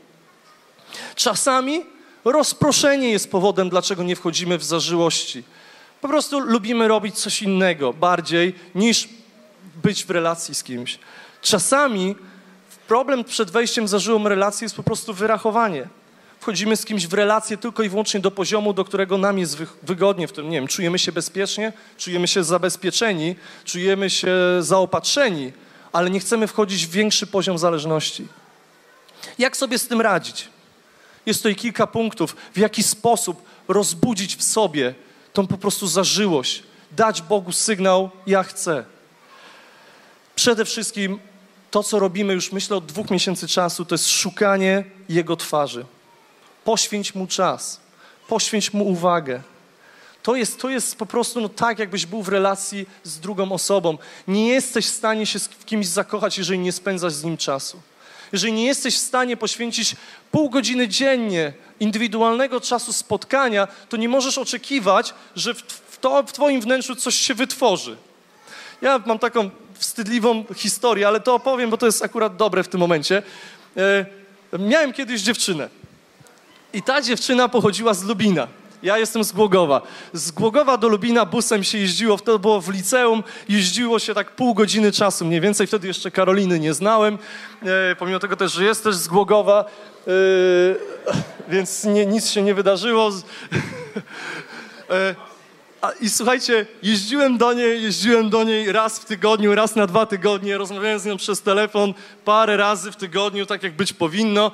[1.15, 1.94] Czasami
[2.25, 5.43] Rozproszenie jest powodem, dlaczego nie wchodzimy w zażyłości.
[6.01, 9.09] Po prostu lubimy robić coś innego bardziej niż
[9.83, 10.99] być w relacji z kimś.
[11.41, 12.15] Czasami
[12.87, 15.87] problem przed wejściem w zażyłą relację jest po prostu wyrachowanie.
[16.39, 20.27] Wchodzimy z kimś w relację tylko i wyłącznie do poziomu, do którego nam jest wygodnie
[20.27, 23.35] w tym, nie wiem, czujemy się bezpiecznie, czujemy się zabezpieczeni,
[23.65, 25.53] czujemy się zaopatrzeni,
[25.93, 28.27] ale nie chcemy wchodzić w większy poziom zależności.
[29.39, 30.54] Jak sobie z tym radzić?
[31.25, 34.95] Jest tutaj kilka punktów, w jaki sposób rozbudzić w sobie
[35.33, 38.85] tą po prostu zażyłość, dać Bogu sygnał, ja chcę.
[40.35, 41.19] Przede wszystkim
[41.71, 45.85] to, co robimy już myślę od dwóch miesięcy czasu, to jest szukanie Jego twarzy.
[46.63, 47.79] Poświęć Mu czas,
[48.27, 49.41] poświęć Mu uwagę.
[50.23, 53.97] To jest, to jest po prostu no, tak, jakbyś był w relacji z drugą osobą.
[54.27, 57.81] Nie jesteś w stanie się z kimś zakochać, jeżeli nie spędzasz z nim czasu.
[58.31, 59.95] Jeżeli nie jesteś w stanie poświęcić
[60.35, 66.61] pół godziny dziennie indywidualnego czasu spotkania, to nie możesz oczekiwać, że w, to, w Twoim
[66.61, 67.97] wnętrzu coś się wytworzy.
[68.81, 72.79] Ja mam taką wstydliwą historię, ale to opowiem, bo to jest akurat dobre w tym
[72.79, 73.23] momencie.
[73.77, 74.05] E,
[74.59, 75.69] miałem kiedyś dziewczynę
[76.73, 78.47] i ta dziewczyna pochodziła z Lubina.
[78.85, 79.81] Ja jestem z Głogowa.
[80.13, 84.53] Z Głogowa do Lubina busem się jeździło, wtedy było w liceum, jeździło się tak pół
[84.53, 85.67] godziny czasu mniej więcej.
[85.67, 87.17] Wtedy jeszcze Karoliny nie znałem,
[87.61, 89.65] e, pomimo tego też, że jest też z Głogowa,
[90.07, 90.11] e,
[91.49, 93.11] więc nie, nic się nie wydarzyło.
[94.89, 95.15] E,
[95.81, 100.05] a, I słuchajcie, jeździłem do niej, jeździłem do niej raz w tygodniu, raz na dwa
[100.05, 101.93] tygodnie, rozmawiałem z nią przez telefon
[102.25, 104.51] parę razy w tygodniu, tak jak być powinno.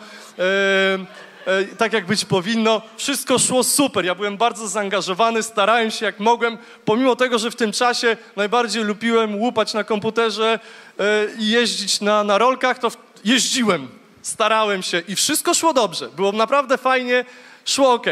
[1.45, 2.81] E, tak jak być powinno.
[2.97, 4.05] Wszystko szło super.
[4.05, 8.83] Ja byłem bardzo zaangażowany, starałem się jak mogłem, pomimo tego, że w tym czasie najbardziej
[8.83, 10.59] lubiłem łupać na komputerze
[10.99, 11.03] e,
[11.39, 12.91] i jeździć na, na rolkach, to
[13.25, 13.87] jeździłem,
[14.21, 16.09] starałem się i wszystko szło dobrze.
[16.09, 17.25] Było naprawdę fajnie,
[17.65, 18.07] szło ok.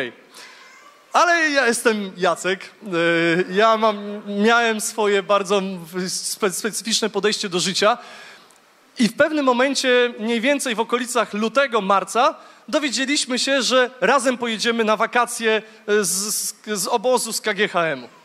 [1.13, 2.63] Ale ja jestem Jacek.
[2.63, 5.61] E, ja mam, miałem swoje bardzo
[6.07, 7.97] specyficzne podejście do życia.
[8.99, 12.35] I w pewnym momencie, mniej więcej w okolicach lutego, marca,
[12.69, 18.19] dowiedzieliśmy się, że razem pojedziemy na wakacje z, z, z obozu z KGHM-u.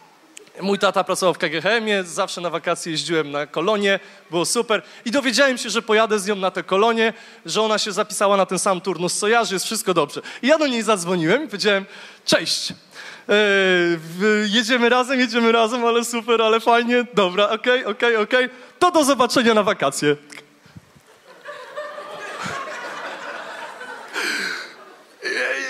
[0.63, 4.83] Mój tata pracował w KGHM-ie, zawsze na wakacje jeździłem na kolonie, było super.
[5.05, 7.13] I dowiedziałem się, że pojadę z nią na te kolonie,
[7.47, 10.21] że ona się zapisała na ten sam turnus co ja, że jest wszystko dobrze.
[10.43, 11.85] I ja do niej zadzwoniłem i powiedziałem,
[12.25, 13.35] cześć, e,
[14.47, 18.57] jedziemy razem, jedziemy razem, ale super, ale fajnie, dobra, okej, okay, okej, okay, okej, okay.
[18.79, 20.17] to do zobaczenia na wakacje.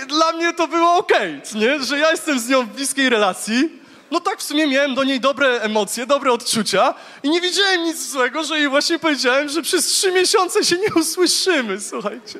[0.06, 1.82] Dla mnie to było okej, nie?
[1.82, 5.20] że ja jestem z nią w bliskiej relacji, no tak w sumie miałem do niej
[5.20, 9.86] dobre emocje, dobre odczucia i nie widziałem nic złego, że jej właśnie powiedziałem, że przez
[9.86, 12.38] trzy miesiące się nie usłyszymy, słuchajcie.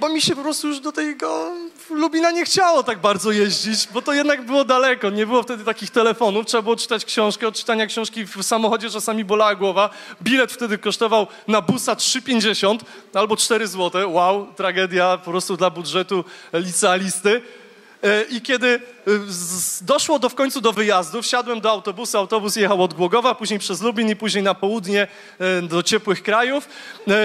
[0.00, 1.52] Bo mi się po prostu już do tego
[1.90, 5.90] Lubina nie chciało tak bardzo jeździć, bo to jednak było daleko, nie było wtedy takich
[5.90, 9.90] telefonów, trzeba było czytać książkę, od czytania książki w samochodzie czasami bolała głowa,
[10.22, 12.78] bilet wtedy kosztował na busa 3,50
[13.14, 17.42] albo 4 zł, wow, tragedia po prostu dla budżetu licealisty.
[18.02, 18.80] E, I kiedy e,
[19.80, 23.82] doszło do, w końcu do wyjazdu, wsiadłem do autobusu, autobus jechał od Głogowa, później przez
[23.82, 25.06] Lubin i później na południe
[25.38, 26.68] e, do ciepłych krajów.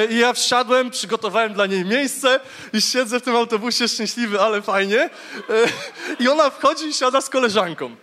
[0.10, 2.40] I ja wsiadłem, przygotowałem dla niej miejsce
[2.74, 5.10] i siedzę w tym autobusie szczęśliwy, ale fajnie.
[6.20, 7.96] I ona wchodzi i siada z koleżanką.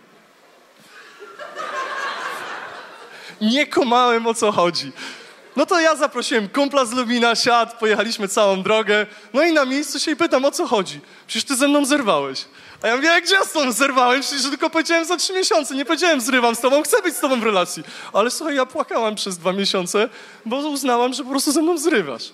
[3.41, 4.91] Nie kumałem o co chodzi.
[5.55, 9.05] No to ja zaprosiłem kumpla z Lubina, siadł, pojechaliśmy całą drogę.
[9.33, 11.01] No i na miejscu się pytam, o co chodzi?
[11.27, 12.45] Przecież ty ze mną zerwałeś.
[12.81, 14.21] A ja mówię, jak ja z tobą zerwałem?
[14.21, 15.75] Przecież tylko powiedziałem za trzy miesiące.
[15.75, 17.83] Nie powiedziałem, zrywam z tobą, chcę być z tobą w relacji.
[18.13, 20.09] Ale słuchaj, ja płakałam przez dwa miesiące,
[20.45, 22.31] bo uznałam, że po prostu ze mną zrywasz.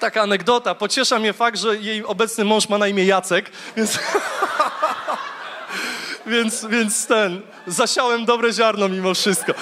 [0.00, 0.74] Taka anegdota.
[0.74, 3.98] Pociesza mnie fakt, że jej obecny mąż ma na imię Jacek, więc...
[6.26, 9.52] więc, więc ten, zasiałem dobre ziarno mimo wszystko.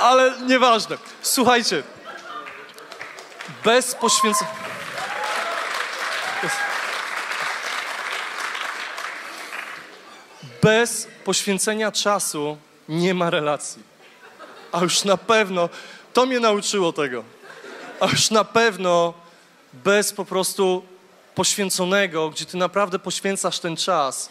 [0.00, 0.98] Ale nieważne.
[1.22, 1.82] Słuchajcie,
[3.64, 4.50] bez poświęcenia...
[10.62, 12.56] Bez poświęcenia czasu
[12.88, 13.82] nie ma relacji.
[14.72, 15.68] A już na pewno,
[16.12, 17.24] to mnie nauczyło tego,
[18.00, 19.14] a już na pewno
[19.72, 20.84] bez po prostu
[21.34, 24.28] poświęconego, gdzie ty naprawdę poświęcasz ten czas,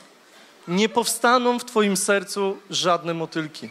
[0.68, 3.70] nie powstaną w Twoim sercu żadne motylki.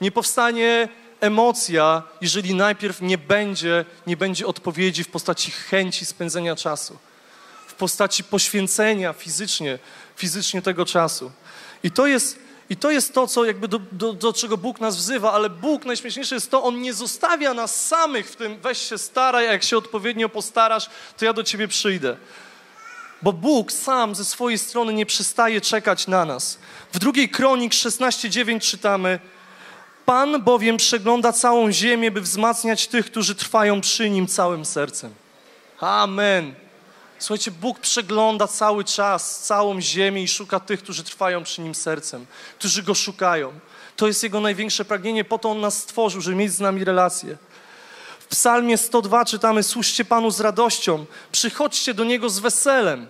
[0.00, 0.88] Nie powstanie
[1.20, 6.98] emocja, jeżeli najpierw nie będzie, nie będzie odpowiedzi w postaci chęci spędzenia czasu,
[7.66, 9.78] w postaci poświęcenia fizycznie,
[10.16, 11.32] fizycznie tego czasu.
[11.82, 12.38] I to jest,
[12.70, 15.84] i to, jest to, co jakby do, do, do czego Bóg nas wzywa, ale Bóg,
[15.84, 19.62] najśmieszniejsze jest to, On nie zostawia nas samych w tym, weź się staraj, a jak
[19.62, 22.16] się odpowiednio postarasz, to ja do Ciebie przyjdę.
[23.22, 26.58] Bo Bóg sam ze swojej strony nie przestaje czekać na nas.
[26.92, 29.20] W drugiej kronik 16:9 czytamy:
[30.10, 35.14] Pan bowiem przegląda całą ziemię, by wzmacniać tych, którzy trwają przy nim całym sercem.
[35.80, 36.54] Amen.
[37.18, 42.26] Słuchajcie, Bóg przegląda cały czas całą ziemię i szuka tych, którzy trwają przy nim sercem,
[42.58, 43.52] którzy go szukają.
[43.96, 47.36] To jest jego największe pragnienie, po to on nas stworzył, żeby mieć z nami relacje.
[48.20, 53.06] W Psalmie 102 czytamy: Służcie Panu z radością, przychodźcie do niego z weselem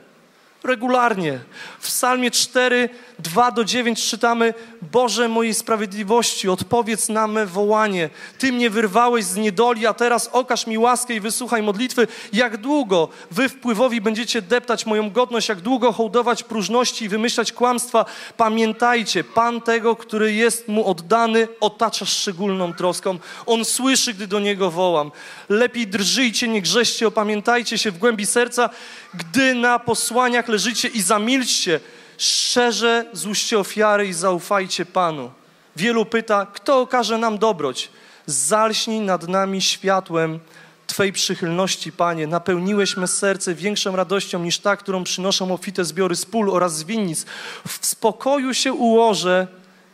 [0.64, 1.38] regularnie.
[1.80, 2.88] W Psalmie 4,
[3.18, 4.54] 2 do 9 czytamy:
[4.92, 8.10] Boże mojej sprawiedliwości, odpowiedz na me wołanie.
[8.38, 12.06] Ty mnie wyrwałeś z niedoli, a teraz okaż mi łaskę i wysłuchaj modlitwy.
[12.32, 18.04] Jak długo wy wpływowi będziecie deptać moją godność, jak długo hołdować próżności i wymyślać kłamstwa?
[18.36, 23.18] Pamiętajcie, Pan tego, który jest mu oddany, otacza szczególną troską.
[23.46, 25.12] On słyszy, gdy do niego wołam.
[25.48, 28.70] Lepiej drżyjcie, nie grzeście, opamiętajcie się w głębi serca,
[29.14, 31.80] gdy na posłaniach leżycie i zamilczcie.
[32.18, 35.30] Szczerze złóżcie ofiary i zaufajcie Panu.
[35.76, 37.90] Wielu pyta, kto okaże nam dobroć?
[38.26, 40.40] Zalśnij nad nami światłem
[40.86, 42.26] Twej przychylności, Panie.
[42.26, 46.84] Napełniłeś me serce większą radością niż ta, którą przynoszą ofite zbiory z pól oraz z
[46.84, 47.26] winnic.
[47.68, 49.46] W spokoju się ułożę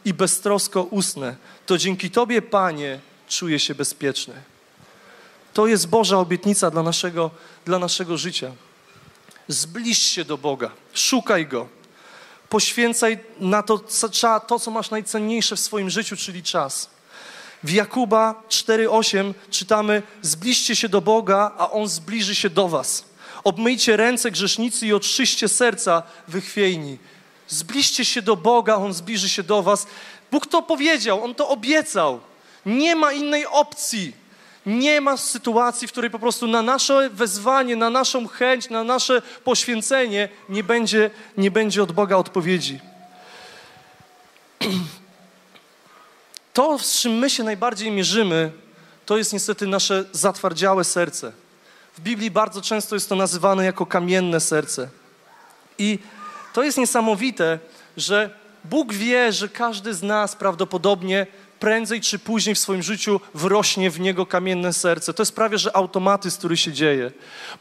[0.04, 1.36] i beztrosko usnę.
[1.66, 4.34] To dzięki Tobie, Panie, czuję się bezpieczny.
[5.52, 7.30] To jest Boża obietnica dla naszego,
[7.64, 8.52] dla naszego życia.
[9.48, 11.68] Zbliż się do Boga, szukaj Go.
[12.48, 13.80] Poświęcaj na to,
[14.48, 16.90] to, co masz najcenniejsze w swoim życiu, czyli czas.
[17.62, 23.04] W Jakuba 4:8 czytamy: Zbliżcie się do Boga, a On zbliży się do Was.
[23.44, 26.98] Obmyjcie ręce grzesznicy i oczyście serca wychwiejni.
[27.48, 29.86] Zbliżcie się do Boga, On zbliży się do Was.
[30.32, 32.20] Bóg to powiedział, On to obiecał.
[32.66, 34.12] Nie ma innej opcji.
[34.66, 39.22] Nie ma sytuacji, w której po prostu na nasze wezwanie, na naszą chęć, na nasze
[39.44, 42.80] poświęcenie nie będzie, nie będzie od Boga odpowiedzi.
[46.52, 48.52] To, z czym my się najbardziej mierzymy,
[49.06, 51.32] to jest niestety nasze zatwardziałe serce.
[51.96, 54.88] W Biblii bardzo często jest to nazywane jako kamienne serce.
[55.78, 55.98] I
[56.52, 57.58] to jest niesamowite,
[57.96, 58.30] że
[58.64, 61.26] Bóg wie, że każdy z nas prawdopodobnie
[61.60, 65.14] prędzej czy później w swoim życiu wrośnie w niego kamienne serce.
[65.14, 67.10] To jest prawie, że automatyzm, który się dzieje.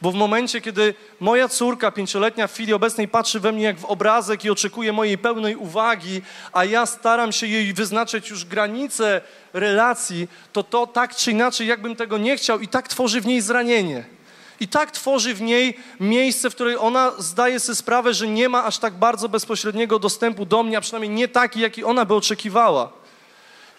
[0.01, 3.85] Bo w momencie, kiedy moja córka pięcioletnia w chwili obecnej patrzy we mnie jak w
[3.85, 6.21] obrazek i oczekuje mojej pełnej uwagi,
[6.53, 9.21] a ja staram się jej wyznaczyć już granice
[9.53, 13.41] relacji, to to tak czy inaczej, jakbym tego nie chciał i tak tworzy w niej
[13.41, 14.15] zranienie.
[14.59, 18.63] I tak tworzy w niej miejsce, w której ona zdaje sobie sprawę, że nie ma
[18.63, 23.04] aż tak bardzo bezpośredniego dostępu do mnie, a przynajmniej nie taki, jaki ona by oczekiwała.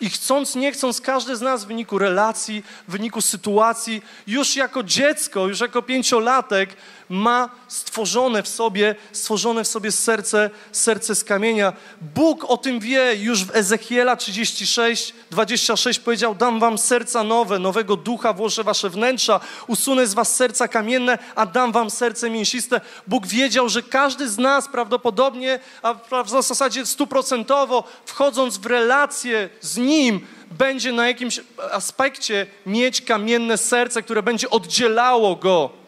[0.00, 4.82] I chcąc, nie chcąc, każdy z nas w wyniku relacji, w wyniku sytuacji, już jako
[4.82, 6.76] dziecko, już jako pięciolatek,
[7.08, 11.72] ma stworzone w sobie, stworzone w sobie serce, serce z kamienia.
[12.00, 17.96] Bóg o tym wie, już w Ezechiela 36, 26 powiedział, dam wam serca nowe, nowego
[17.96, 22.80] ducha włożę wasze wnętrza, usunę z was serca kamienne, a dam wam serce mięsiste.
[23.06, 25.94] Bóg wiedział, że każdy z nas prawdopodobnie, a
[26.24, 31.40] w zasadzie stuprocentowo, wchodząc w relację z Nim, będzie na jakimś
[31.72, 35.85] aspekcie mieć kamienne serce, które będzie oddzielało Go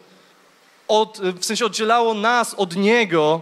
[0.89, 3.41] od, w sensie oddzielało nas od Niego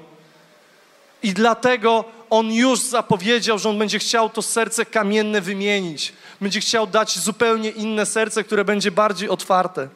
[1.23, 6.13] i dlatego On już zapowiedział, że On będzie chciał to serce kamienne wymienić.
[6.41, 9.87] Będzie chciał dać zupełnie inne serce, które będzie bardziej otwarte.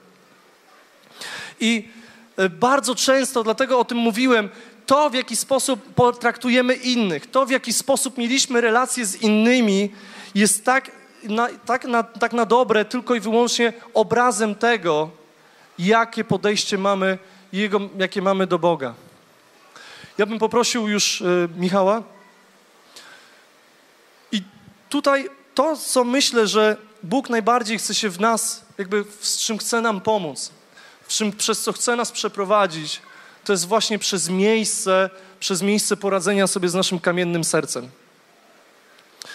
[1.59, 1.89] I
[2.37, 4.49] e, bardzo często, dlatego o tym mówiłem,
[4.85, 9.91] to w jaki sposób potraktujemy innych, to w jaki sposób mieliśmy relacje z innymi,
[10.35, 10.91] jest tak
[11.23, 15.09] na, tak, na, tak na dobre tylko i wyłącznie obrazem tego,
[15.79, 17.17] jakie podejście mamy
[17.57, 18.93] jego, jakie mamy do Boga.
[20.17, 22.03] Ja bym poprosił już y, Michała.
[24.31, 24.43] I
[24.89, 29.81] tutaj to, co myślę, że Bóg najbardziej chce się w nas, jakby z czym chce
[29.81, 30.51] nam pomóc,
[31.11, 33.01] czym, przez co chce nas przeprowadzić,
[33.43, 37.89] to jest właśnie przez miejsce, przez miejsce poradzenia sobie z naszym kamiennym sercem.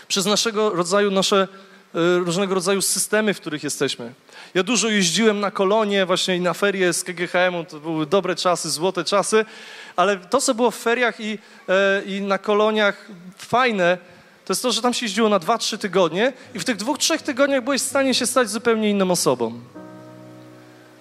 [0.09, 1.49] Przez naszego rodzaju, nasze
[1.95, 4.13] y, różnego rodzaju systemy, w których jesteśmy.
[4.57, 8.71] Ja dużo jeździłem na kolonie, właśnie i na ferie z KGHM-u, to były dobre czasy,
[8.71, 9.45] złote czasy,
[9.97, 11.39] ale to, co było w feriach i,
[11.69, 13.99] e, i na koloniach fajne,
[14.45, 17.23] to jest to, że tam się jeździło na 2-3 tygodnie i w tych dwóch, trzech
[17.23, 19.61] tygodniach byłeś w stanie się stać zupełnie inną osobą.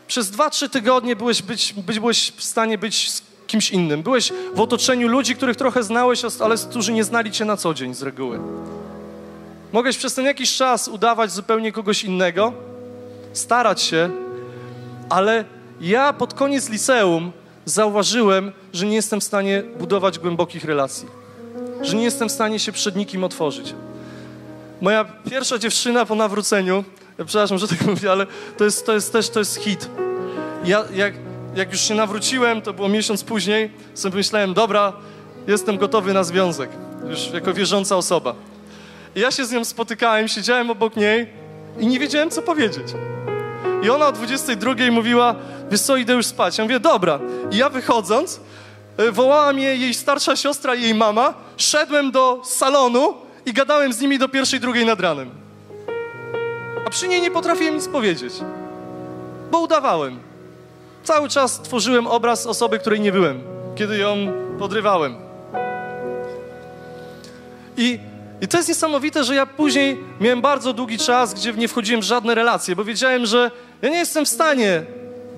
[0.08, 3.12] Przez 2-3 tygodnie byłeś, być, być, byłeś w stanie być
[3.48, 4.04] kimś innym.
[4.04, 7.94] Byłeś w otoczeniu ludzi, których trochę znałeś, ale którzy nie znali cię na co dzień
[7.94, 8.40] z reguły.
[9.72, 12.75] Mogłeś przez ten jakiś czas udawać zupełnie kogoś innego,
[13.38, 14.10] starać się,
[15.10, 15.46] ale
[15.82, 17.32] ja pod koniec liceum
[17.66, 21.08] zauważyłem, że nie jestem w stanie budować głębokich relacji,
[21.82, 23.76] że nie jestem w stanie się przed nikim otworzyć.
[24.82, 26.84] Moja pierwsza dziewczyna po nawróceniu,
[27.26, 28.28] przepraszam, że tak mówię, ale
[28.58, 29.90] to jest, to jest też to jest hit.
[30.66, 31.14] Ja, jak,
[31.56, 34.94] jak już się nawróciłem, to było miesiąc później, sobie myślałem, dobra,
[35.48, 36.70] jestem gotowy na związek,
[37.10, 38.36] już jako wierząca osoba.
[39.16, 41.45] I ja się z nią spotykałem, siedziałem obok niej
[41.80, 42.88] i nie wiedziałem, co powiedzieć.
[43.84, 45.36] I ona o 22 mówiła,
[45.72, 46.58] wiesz co, idę już spać.
[46.58, 47.20] Ja mówię, dobra.
[47.52, 48.40] I ja wychodząc,
[48.98, 53.14] e, wołała mnie jej starsza siostra i jej mama, szedłem do salonu
[53.46, 55.30] i gadałem z nimi do pierwszej, drugiej nad ranem.
[56.88, 58.34] A przy niej nie potrafiłem nic powiedzieć,
[59.52, 60.20] bo udawałem.
[61.04, 63.42] Cały czas tworzyłem obraz osoby, której nie byłem,
[63.76, 64.16] kiedy ją
[64.60, 65.16] podrywałem.
[67.78, 68.00] I,
[68.42, 72.06] I to jest niesamowite, że ja później miałem bardzo długi czas, gdzie nie wchodziłem w
[72.06, 74.84] żadne relacje, bo wiedziałem, że ja nie jestem w stanie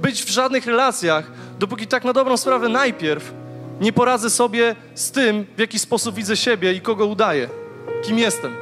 [0.02, 3.34] być w żadnych relacjach, dopóki tak na dobrą sprawę najpierw
[3.82, 7.50] nie poradzę sobie z tym, w jaki sposób widzę siebie i kogo udaję,
[8.04, 8.56] kim jestem.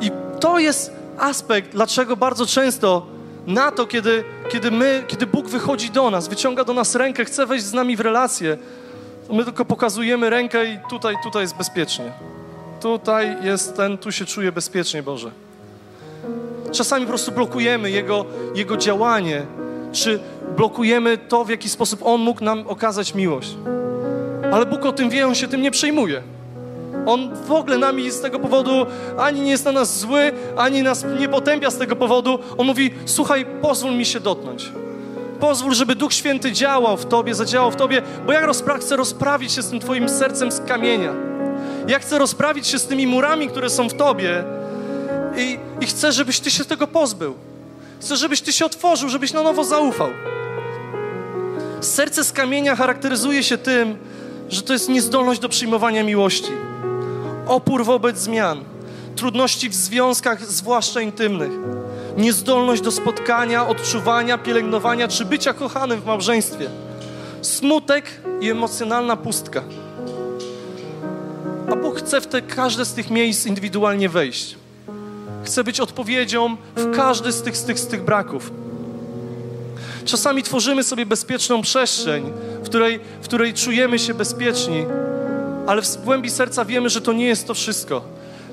[0.00, 0.10] I
[0.40, 3.06] to jest aspekt, dlaczego bardzo często
[3.46, 7.46] na to, kiedy, kiedy my, kiedy Bóg wychodzi do nas, wyciąga do nas rękę, chce
[7.46, 8.58] wejść z nami w relację,
[9.30, 12.12] my tylko pokazujemy rękę i tutaj, tutaj jest bezpiecznie.
[12.80, 15.30] Tutaj jest ten, tu się czuję bezpiecznie, Boże.
[16.72, 18.24] Czasami po prostu blokujemy Jego,
[18.54, 19.46] Jego działanie,
[19.92, 20.20] czy
[20.56, 23.56] blokujemy to, w jaki sposób On mógł nam okazać miłość.
[24.52, 26.22] Ale Bóg o tym wie, On się tym nie przejmuje.
[27.06, 28.86] On w ogóle nami z tego powodu
[29.18, 32.38] ani nie jest na nas zły, ani nas nie potępia z tego powodu.
[32.58, 34.72] On mówi: Słuchaj, pozwól mi się dotknąć.
[35.40, 39.52] Pozwól, żeby Duch Święty działał w Tobie, zadziałał w Tobie, bo ja rozpra- chcę rozprawić
[39.52, 41.12] się z tym Twoim sercem z kamienia.
[41.88, 44.44] Ja chcę rozprawić się z tymi murami, które są w Tobie
[45.36, 47.34] i, i chcę, żebyś Ty się tego pozbył.
[48.00, 50.08] Chcę, żebyś Ty się otworzył, żebyś na nowo zaufał.
[51.80, 53.96] Serce z kamienia charakteryzuje się tym,
[54.48, 56.52] że to jest niezdolność do przyjmowania miłości,
[57.46, 58.64] opór wobec zmian,
[59.16, 61.50] trudności w związkach, zwłaszcza intymnych,
[62.16, 66.70] niezdolność do spotkania, odczuwania, pielęgnowania czy bycia kochanym w małżeństwie,
[67.42, 68.04] smutek
[68.40, 69.62] i emocjonalna pustka.
[71.88, 74.56] Bóg chce w te, każde z tych miejsc indywidualnie wejść.
[75.44, 78.52] Chce być odpowiedzią w każdy z tych, z tych, z tych braków.
[80.04, 82.32] Czasami tworzymy sobie bezpieczną przestrzeń,
[82.62, 84.86] w której, w której czujemy się bezpieczni,
[85.66, 88.02] ale w głębi serca wiemy, że to nie jest to wszystko.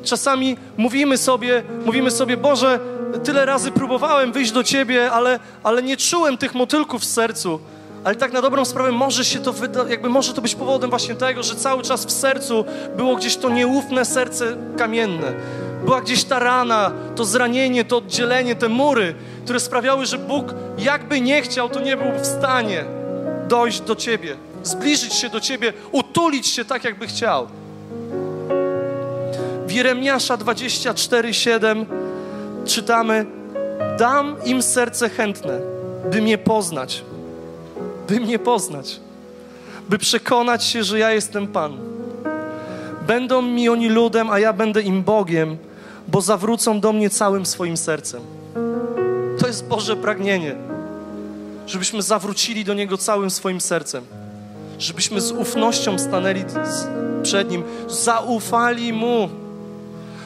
[0.03, 2.79] Czasami mówimy sobie, mówimy sobie, Boże,
[3.23, 7.59] tyle razy próbowałem wyjść do Ciebie, ale, ale nie czułem tych motylków w sercu.
[8.05, 11.15] Ale tak na dobrą sprawę może się to wyda, jakby może to być powodem właśnie
[11.15, 12.65] tego, że cały czas w sercu
[12.97, 15.33] było gdzieś to nieufne serce kamienne.
[15.85, 21.21] Była gdzieś ta rana, to zranienie, to oddzielenie, te mury, które sprawiały, że Bóg jakby
[21.21, 22.85] nie chciał, to nie był w stanie
[23.47, 27.47] dojść do Ciebie, zbliżyć się do Ciebie, utulić się tak, jakby chciał.
[29.67, 31.85] W Jeremiasza 24:7
[32.65, 33.25] czytamy:
[33.99, 35.59] Dam im serce chętne,
[36.11, 37.03] by mnie poznać,
[38.07, 38.99] by mnie poznać,
[39.89, 41.77] by przekonać się, że ja jestem Pan.
[43.07, 45.57] Będą mi oni ludem, a ja będę im Bogiem,
[46.07, 48.21] bo zawrócą do mnie całym swoim sercem.
[49.39, 50.55] To jest Boże pragnienie,
[51.67, 54.03] żebyśmy zawrócili do Niego całym swoim sercem,
[54.79, 56.45] żebyśmy z ufnością stanęli
[57.23, 59.29] przed Nim, zaufali Mu,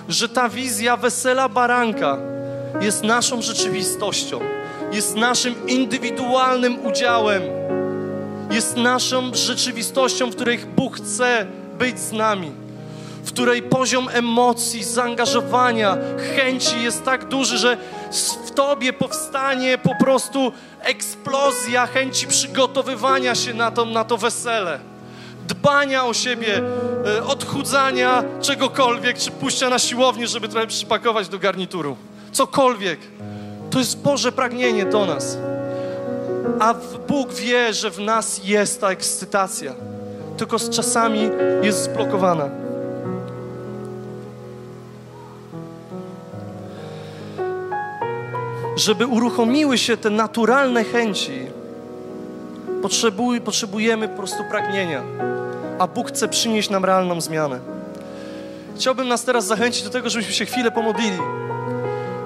[0.09, 2.17] że ta wizja wesela baranka
[2.81, 4.39] jest naszą rzeczywistością,
[4.91, 7.41] jest naszym indywidualnym udziałem,
[8.49, 11.45] jest naszą rzeczywistością, w której Bóg chce
[11.79, 12.51] być z nami
[13.23, 15.97] w której poziom emocji, zaangażowania,
[16.35, 17.77] chęci jest tak duży, że
[18.45, 24.79] w tobie powstanie po prostu eksplozja chęci przygotowywania się na to, na to wesele,
[25.47, 26.61] dbania o siebie,
[27.17, 31.97] e, odchudzania czegokolwiek, czy pójścia na siłownię, żeby trochę przypakować do garnituru.
[32.31, 32.99] Cokolwiek.
[33.71, 35.37] To jest Boże pragnienie do nas.
[36.59, 36.73] A
[37.07, 39.73] Bóg wie, że w nas jest ta ekscytacja,
[40.37, 41.29] tylko z czasami
[41.61, 42.49] jest zblokowana.
[48.79, 51.47] żeby uruchomiły się te naturalne chęci,
[52.81, 55.03] potrzebuj, potrzebujemy po prostu pragnienia,
[55.79, 57.59] a Bóg chce przynieść nam realną zmianę.
[58.75, 61.17] Chciałbym nas teraz zachęcić do tego, żebyśmy się chwilę pomodlili.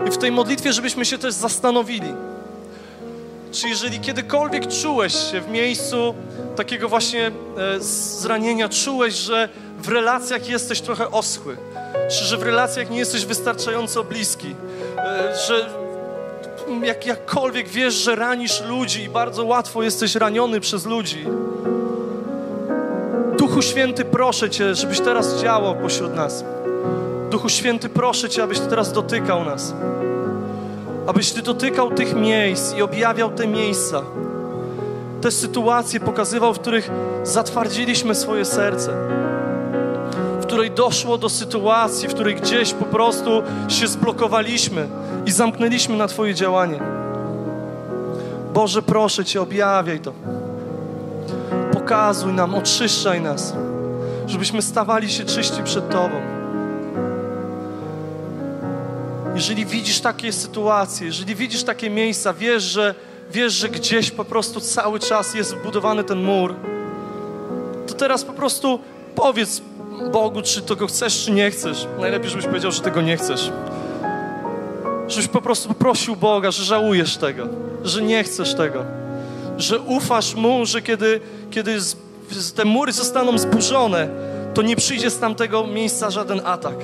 [0.07, 2.13] I w tej modlitwie, żebyśmy się też zastanowili,
[3.53, 6.15] czy jeżeli kiedykolwiek czułeś się w miejscu
[6.55, 7.31] takiego właśnie e,
[7.79, 9.49] zranienia, czułeś, że
[9.79, 11.57] w relacjach jesteś trochę oschły,
[12.09, 14.55] czy że w relacjach nie jesteś wystarczająco bliski,
[14.97, 15.69] e, że
[16.83, 21.25] jak, jakkolwiek wiesz, że ranisz ludzi i bardzo łatwo jesteś raniony przez ludzi.
[23.37, 26.43] Duchu Święty, proszę Cię, żebyś teraz działał pośród nas.
[27.29, 29.73] Duchu Święty, proszę Cię, abyś teraz dotykał nas.
[31.07, 34.01] Abyś Ty dotykał tych miejsc i objawiał te miejsca.
[35.21, 36.91] Te sytuacje pokazywał, w których
[37.23, 38.93] zatwardziliśmy swoje serce.
[40.41, 44.87] W której doszło do sytuacji, w której gdzieś po prostu się zblokowaliśmy
[45.25, 46.79] i zamknęliśmy na Twoje działanie.
[48.53, 50.13] Boże, proszę Cię, objawiaj to.
[51.73, 53.53] Pokazuj nam, oczyszczaj nas,
[54.27, 56.42] żebyśmy stawali się czyści przed Tobą.
[59.35, 62.95] Jeżeli widzisz takie sytuacje, jeżeli widzisz takie miejsca, wiesz, że,
[63.31, 66.55] wiesz, że gdzieś po prostu cały czas jest budowany ten mur,
[67.87, 68.79] to teraz po prostu
[69.15, 69.61] powiedz
[70.11, 71.87] Bogu, czy tego chcesz, czy nie chcesz.
[71.99, 73.51] Najlepiej, żebyś powiedział, że tego nie chcesz.
[75.07, 77.47] Żebyś po prostu poprosił Boga, że żałujesz tego,
[77.83, 78.85] że nie chcesz tego,
[79.57, 81.21] że ufasz Mu, że kiedy,
[81.51, 81.77] kiedy
[82.55, 84.07] te mury zostaną zburzone,
[84.53, 86.75] to nie przyjdzie z tamtego miejsca żaden atak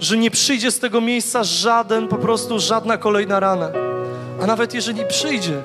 [0.00, 3.70] że nie przyjdzie z tego miejsca żaden, po prostu żadna kolejna rana.
[4.42, 5.62] A nawet jeżeli przyjdzie,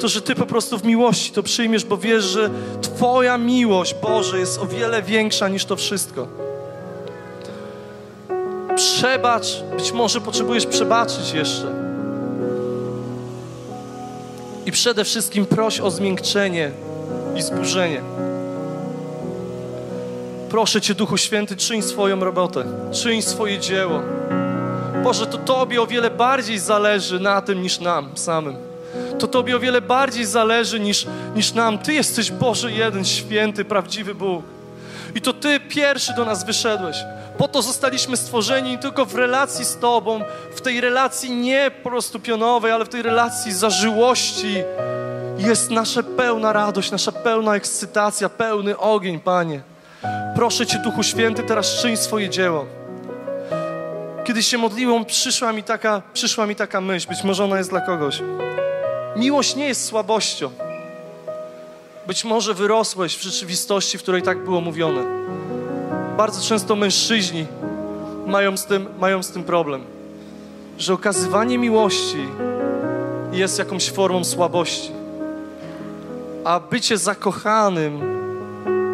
[0.00, 2.50] to że Ty po prostu w miłości to przyjmiesz, bo wiesz, że
[2.82, 6.26] Twoja miłość, Boże, jest o wiele większa niż to wszystko.
[8.76, 11.88] Przebacz, być może potrzebujesz przebaczyć jeszcze.
[14.66, 16.70] I przede wszystkim proś o zmiękczenie
[17.36, 18.17] i zburzenie.
[20.50, 24.02] Proszę Cię, Duchu Święty, czyń swoją robotę, czyń swoje dzieło.
[25.04, 28.56] Boże, to Tobie o wiele bardziej zależy na tym niż nam samym.
[29.18, 31.78] To Tobie o wiele bardziej zależy niż, niż nam.
[31.78, 34.44] Ty jesteś Boże jeden, święty, prawdziwy Bóg.
[35.14, 36.96] I to Ty pierwszy do nas wyszedłeś.
[37.38, 40.20] Po to zostaliśmy stworzeni tylko w relacji z Tobą,
[40.54, 44.54] w tej relacji nie po prostu pionowej, ale w tej relacji zażyłości
[45.38, 49.62] jest nasza pełna radość, nasza pełna ekscytacja, pełny ogień, Panie.
[50.38, 52.66] Proszę Cię, Duchu Święty, teraz czyń swoje dzieło.
[54.24, 57.80] Kiedy się modliłem, przyszła mi taka, przyszła mi taka myśl, być może ona jest dla
[57.80, 58.22] kogoś.
[59.16, 60.50] Miłość nie jest słabością.
[62.06, 65.02] Być może wyrosłeś w rzeczywistości, w której tak było mówione.
[66.16, 67.46] Bardzo często mężczyźni
[68.26, 69.84] mają z tym, mają z tym problem,
[70.78, 72.28] że okazywanie miłości
[73.32, 74.90] jest jakąś formą słabości,
[76.44, 78.00] a bycie zakochanym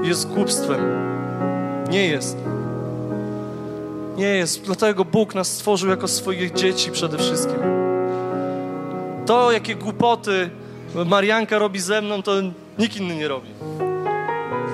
[0.05, 1.14] jest głupstwem.
[1.95, 2.37] Nie jest.
[4.17, 4.63] Nie jest.
[4.63, 7.57] Dlatego Bóg nas stworzył jako swoich dzieci przede wszystkim.
[9.27, 10.51] To, jakie głupoty
[11.07, 12.33] Marianka robi ze mną, to
[12.79, 13.49] nikt inny nie robi.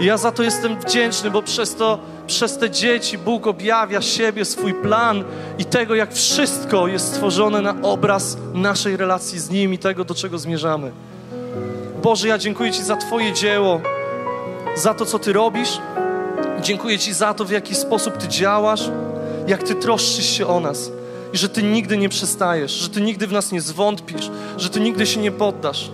[0.01, 4.45] I ja za to jestem wdzięczny, bo przez to, przez te dzieci Bóg objawia siebie,
[4.45, 5.25] swój plan
[5.59, 10.15] i tego, jak wszystko jest stworzone na obraz naszej relacji z Nim i tego, do
[10.15, 10.93] czego zmierzamy.
[12.03, 13.81] Boże, ja dziękuję Ci za Twoje dzieło,
[14.75, 15.79] za to, co Ty robisz.
[16.63, 18.91] Dziękuję Ci za to, w jaki sposób Ty działasz,
[19.47, 20.91] jak Ty troszczysz się o nas
[21.33, 24.81] i że Ty nigdy nie przestajesz, że Ty nigdy w nas nie zwątpisz, że Ty
[24.81, 25.91] nigdy się nie poddasz.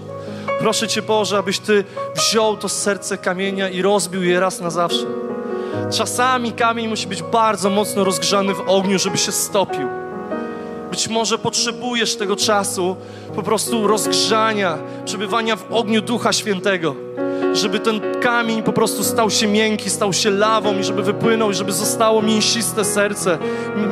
[0.60, 1.84] Proszę Cię, Boże, abyś Ty
[2.16, 5.06] wziął to serce kamienia i rozbił je raz na zawsze.
[5.92, 9.88] Czasami kamień musi być bardzo mocno rozgrzany w ogniu, żeby się stopił.
[10.90, 12.96] Być może potrzebujesz tego czasu
[13.34, 17.06] po prostu rozgrzania, przebywania w ogniu Ducha Świętego
[17.56, 21.54] żeby ten kamień po prostu stał się miękki, stał się lawą i żeby wypłynął i
[21.54, 23.38] żeby zostało mięsiste serce.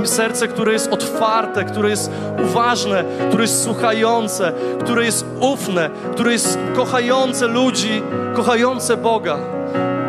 [0.04, 2.10] Serce, które jest otwarte, które jest
[2.44, 8.02] uważne, które jest słuchające, które jest ufne, które jest kochające ludzi,
[8.34, 9.38] kochające Boga.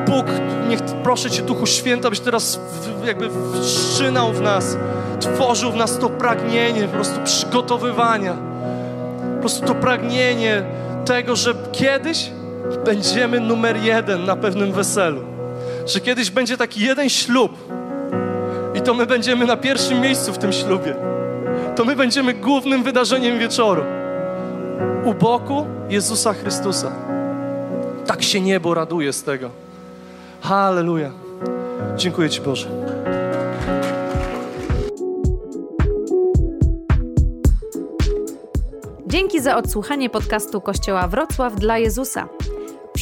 [0.08, 0.26] Bóg,
[0.70, 2.60] niech proszę Cię, Duchu Święty, abyś teraz
[3.06, 3.30] jakby
[3.62, 4.78] wszczynał w nas,
[5.20, 8.38] tworzył w nas to pragnienie po prostu przygotowywania.
[9.36, 10.64] Po prostu to pragnienie
[11.06, 12.30] tego, że kiedyś
[12.86, 15.22] będziemy numer jeden na pewnym weselu.
[15.86, 17.52] Że kiedyś będzie taki jeden ślub
[18.76, 20.96] i to my będziemy na pierwszym miejscu w tym ślubie.
[21.76, 23.84] To my będziemy głównym wydarzeniem wieczoru.
[25.06, 26.92] U boku Jezusa Chrystusa.
[28.06, 29.50] Tak się niebo raduje z tego.
[30.42, 31.12] Halleluja.
[31.96, 32.68] Dziękuję Ci Boże.
[39.08, 42.28] Dzięki za odsłuchanie podcastu Kościoła Wrocław dla Jezusa.